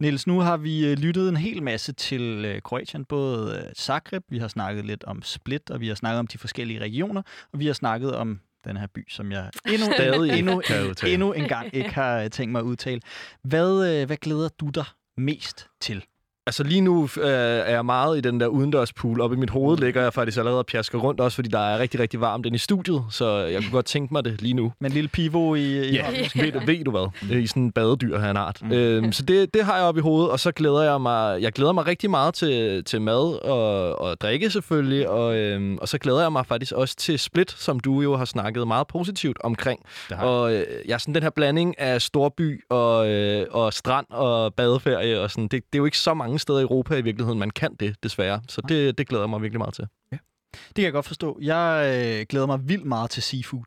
Niels, 0.00 0.26
nu 0.26 0.40
har 0.40 0.56
vi 0.56 0.86
øh, 0.86 0.98
lyttet 0.98 1.28
en 1.28 1.36
hel 1.36 1.62
masse 1.62 1.92
til 1.92 2.44
øh, 2.44 2.62
Kroatien, 2.62 3.04
både 3.04 3.64
øh, 3.66 3.74
Zagreb, 3.74 4.24
vi 4.28 4.38
har 4.38 4.48
snakket 4.48 4.84
lidt 4.84 5.04
om 5.04 5.22
Split, 5.22 5.70
og 5.70 5.80
vi 5.80 5.88
har 5.88 5.94
snakket 5.94 6.18
om 6.18 6.26
de 6.26 6.38
forskellige 6.38 6.80
regioner, 6.80 7.22
og 7.52 7.58
vi 7.58 7.66
har 7.66 7.72
snakket 7.72 8.16
om 8.16 8.40
den 8.64 8.76
her 8.76 8.86
by, 8.94 9.10
som 9.10 9.32
jeg 9.32 9.50
endnu, 9.72 9.92
Stadig 9.92 10.38
endnu, 10.38 10.62
endnu 11.06 11.32
en 11.32 11.48
gang 11.48 11.74
ikke 11.74 11.94
har 11.94 12.28
tænkt 12.28 12.52
mig 12.52 12.58
at 12.58 12.64
udtale. 12.64 13.00
Hvad, 13.42 14.06
hvad 14.06 14.16
glæder 14.16 14.48
du 14.48 14.68
dig 14.68 14.84
mest 15.16 15.68
til? 15.80 16.04
Altså 16.48 16.62
lige 16.62 16.80
nu 16.80 17.08
øh, 17.20 17.28
er 17.30 17.70
jeg 17.70 17.84
meget 17.86 18.18
i 18.18 18.20
den 18.20 18.40
der 18.40 18.46
udendørspool. 18.46 19.20
Oppe 19.20 19.36
i 19.36 19.38
mit 19.38 19.50
hoved 19.50 19.78
ligger 19.78 20.02
jeg 20.02 20.12
faktisk 20.14 20.38
allerede 20.38 20.58
og 20.58 20.66
pjasker 20.66 20.98
rundt, 20.98 21.20
også 21.20 21.34
fordi 21.34 21.48
der 21.48 21.58
er 21.58 21.78
rigtig, 21.78 22.00
rigtig 22.00 22.20
varmt 22.20 22.46
inde 22.46 22.54
i 22.56 22.58
studiet. 22.58 23.02
Så 23.10 23.36
jeg 23.36 23.62
kunne 23.62 23.70
godt 23.72 23.86
tænke 23.86 24.14
mig 24.14 24.24
det 24.24 24.42
lige 24.42 24.54
nu. 24.54 24.72
Med 24.80 24.90
en 24.90 24.94
lille 24.94 25.08
pivo 25.08 25.54
i, 25.54 25.60
i 25.88 25.92
Ja, 25.94 26.04
hånden? 26.04 26.24
ved, 26.42 26.52
du- 26.52 26.60
ved 26.66 26.84
du 26.84 26.90
hvad? 26.90 27.36
I 27.40 27.46
sådan 27.46 27.62
en 27.62 27.72
badedyr 27.72 28.18
her 28.18 28.30
en 28.30 28.36
art. 28.36 28.58
Mm. 28.62 28.72
Øhm, 28.72 29.12
så 29.12 29.22
det, 29.22 29.54
det 29.54 29.64
har 29.64 29.76
jeg 29.76 29.84
oppe 29.84 29.98
i 29.98 30.02
hovedet, 30.02 30.30
og 30.30 30.40
så 30.40 30.52
glæder 30.52 30.82
jeg 30.82 31.00
mig, 31.00 31.42
jeg 31.42 31.52
glæder 31.52 31.72
mig 31.72 31.86
rigtig 31.86 32.10
meget 32.10 32.34
til, 32.34 32.84
til 32.84 33.00
mad 33.02 33.44
og, 33.44 33.98
og 34.00 34.20
drikke 34.20 34.50
selvfølgelig, 34.50 35.08
og, 35.08 35.36
øhm, 35.36 35.78
og 35.78 35.88
så 35.88 35.98
glæder 35.98 36.20
jeg 36.20 36.32
mig 36.32 36.46
faktisk 36.46 36.72
også 36.72 36.96
til 36.96 37.18
Split, 37.18 37.50
som 37.58 37.80
du 37.80 38.00
jo 38.00 38.16
har 38.16 38.24
snakket 38.24 38.66
meget 38.68 38.86
positivt 38.86 39.36
omkring. 39.44 39.80
Og 40.18 40.54
øh, 40.54 40.64
jeg 40.86 40.94
er 40.94 40.98
sådan 40.98 41.14
den 41.14 41.22
her 41.22 41.30
blanding 41.30 41.80
af 41.80 42.02
storby 42.02 42.64
og, 42.70 43.08
øh, 43.10 43.46
og 43.50 43.72
strand 43.72 44.06
og 44.10 44.54
badeferie, 44.54 45.20
og 45.20 45.30
sådan, 45.30 45.44
det, 45.44 45.52
det 45.52 45.60
er 45.72 45.78
jo 45.78 45.84
ikke 45.84 45.98
så 45.98 46.14
mange 46.14 46.35
steder 46.38 46.58
i 46.58 46.62
Europa 46.62 46.96
i 46.96 47.02
virkeligheden, 47.02 47.38
man 47.38 47.50
kan 47.50 47.74
det, 47.80 47.96
desværre. 48.02 48.40
Så 48.48 48.60
det, 48.68 48.98
det 48.98 49.08
glæder 49.08 49.24
jeg 49.24 49.30
mig 49.30 49.42
virkelig 49.42 49.58
meget 49.58 49.74
til. 49.74 49.84
Det 50.10 50.74
kan 50.74 50.84
jeg 50.84 50.92
godt 50.92 51.06
forstå. 51.06 51.38
Jeg 51.42 51.94
øh, 52.20 52.26
glæder 52.28 52.46
mig 52.46 52.68
vildt 52.68 52.84
meget 52.86 53.10
til 53.10 53.22
seafood. 53.22 53.64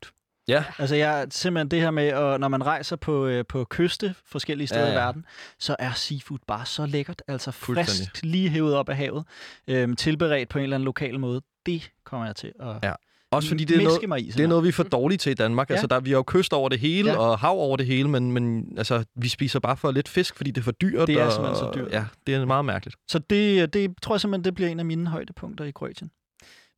Ja. 0.48 0.64
Altså 0.78 0.94
jeg 0.96 1.26
simpelthen 1.30 1.68
det 1.70 1.80
her 1.80 1.90
med, 1.90 2.04
at 2.06 2.40
når 2.40 2.48
man 2.48 2.66
rejser 2.66 2.96
på, 2.96 3.26
øh, 3.26 3.44
på 3.48 3.66
kyste 3.70 4.14
forskellige 4.26 4.66
steder 4.66 4.80
Ja, 4.82 4.86
ja, 4.88 4.94
ja. 4.94 5.00
i 5.00 5.04
verden, 5.06 5.24
så 5.58 5.76
er 5.78 5.92
seafood 5.92 6.38
bare 6.46 6.66
så 6.66 6.86
lækkert. 6.86 7.22
Altså 7.28 7.50
frisk, 7.50 8.22
lige 8.22 8.48
hævet 8.48 8.74
op 8.74 8.88
af 8.88 8.96
havet, 8.96 9.24
øhm, 9.68 9.96
tilberedt 9.96 10.48
på 10.48 10.58
en 10.58 10.62
eller 10.62 10.76
anden 10.76 10.84
lokal 10.84 11.20
måde. 11.20 11.40
Det 11.66 11.90
kommer 12.04 12.26
jeg 12.26 12.36
til 12.36 12.52
at, 12.60 12.76
Ja. 12.82 12.92
Også 13.32 13.48
fordi 13.48 13.64
det 13.64 13.76
er, 13.76 13.82
noget, 13.82 14.08
mig 14.08 14.20
i, 14.20 14.30
det 14.30 14.44
er 14.44 14.48
noget, 14.48 14.64
vi 14.64 14.68
er 14.68 14.72
for 14.72 14.82
dårlige 14.82 15.18
til 15.18 15.30
i 15.30 15.34
Danmark. 15.34 15.70
Ja. 15.70 15.74
Altså, 15.74 15.86
der, 15.86 16.00
vi 16.00 16.10
har 16.10 16.16
jo 16.16 16.22
kyst 16.22 16.52
over 16.52 16.68
det 16.68 16.78
hele, 16.78 17.10
ja. 17.10 17.18
og 17.18 17.38
hav 17.38 17.50
over 17.50 17.76
det 17.76 17.86
hele, 17.86 18.08
men, 18.08 18.32
men 18.32 18.74
altså, 18.76 19.04
vi 19.16 19.28
spiser 19.28 19.60
bare 19.60 19.76
for 19.76 19.90
lidt 19.90 20.08
fisk, 20.08 20.36
fordi 20.36 20.50
det 20.50 20.60
er 20.60 20.64
for 20.64 20.72
dyrt. 20.72 21.08
Det 21.08 21.20
er 21.20 21.24
og, 21.24 21.32
simpelthen 21.32 21.56
så 21.56 21.72
dyrt. 21.74 21.92
Ja, 21.92 22.04
det 22.26 22.34
er 22.34 22.44
meget 22.44 22.64
mærkeligt. 22.64 22.96
Så 23.08 23.18
det, 23.18 23.74
det 23.74 23.94
tror 24.02 24.14
jeg 24.14 24.20
simpelthen, 24.20 24.44
det 24.44 24.54
bliver 24.54 24.70
en 24.70 24.78
af 24.78 24.84
mine 24.84 25.06
højdepunkter 25.06 25.64
i 25.64 25.70
Kroatien. 25.70 26.10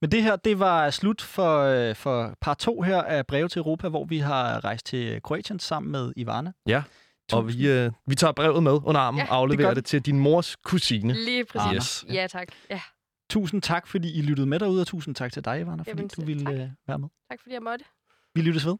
Men 0.00 0.10
det 0.10 0.22
her, 0.22 0.36
det 0.36 0.58
var 0.58 0.90
slut 0.90 1.20
for, 1.20 1.58
øh, 1.58 1.94
for 1.94 2.34
par 2.40 2.54
to 2.54 2.82
her 2.82 3.02
af 3.02 3.26
Breve 3.26 3.48
til 3.48 3.58
Europa, 3.58 3.88
hvor 3.88 4.04
vi 4.04 4.18
har 4.18 4.64
rejst 4.64 4.86
til 4.86 5.22
Kroatien 5.22 5.58
sammen 5.58 5.92
med 5.92 6.12
Ivana. 6.16 6.52
Ja, 6.66 6.82
Tusind. 7.30 7.38
og 7.38 7.48
vi, 7.48 7.68
øh, 7.68 7.90
vi 8.06 8.14
tager 8.14 8.32
brevet 8.32 8.62
med 8.62 8.78
under 8.84 9.00
armen 9.00 9.18
ja, 9.18 9.30
og 9.30 9.36
afleverer 9.36 9.68
det, 9.68 9.76
det 9.76 9.84
til 9.84 10.02
din 10.02 10.18
mors 10.18 10.56
kusine. 10.64 11.12
Lige 11.12 11.44
præcis. 11.44 11.74
Yes. 11.74 12.14
Ja, 12.14 12.26
tak. 12.26 12.48
Ja. 12.70 12.80
Tusind 13.32 13.62
tak, 13.62 13.86
fordi 13.86 14.18
I 14.18 14.22
lyttede 14.22 14.46
med 14.46 14.58
derude, 14.58 14.80
og 14.80 14.86
tusind 14.86 15.14
tak 15.14 15.32
til 15.32 15.44
dig, 15.44 15.60
Ivana, 15.60 15.82
fordi 15.82 15.88
Jamen, 15.90 16.08
du 16.08 16.24
ville 16.24 16.44
tak. 16.44 16.54
Øh, 16.54 16.68
være 16.86 16.98
med. 16.98 17.08
Tak, 17.30 17.40
fordi 17.42 17.54
jeg 17.54 17.62
måtte. 17.62 17.84
Vi 18.34 18.40
lyttes 18.42 18.66
ved. 18.66 18.76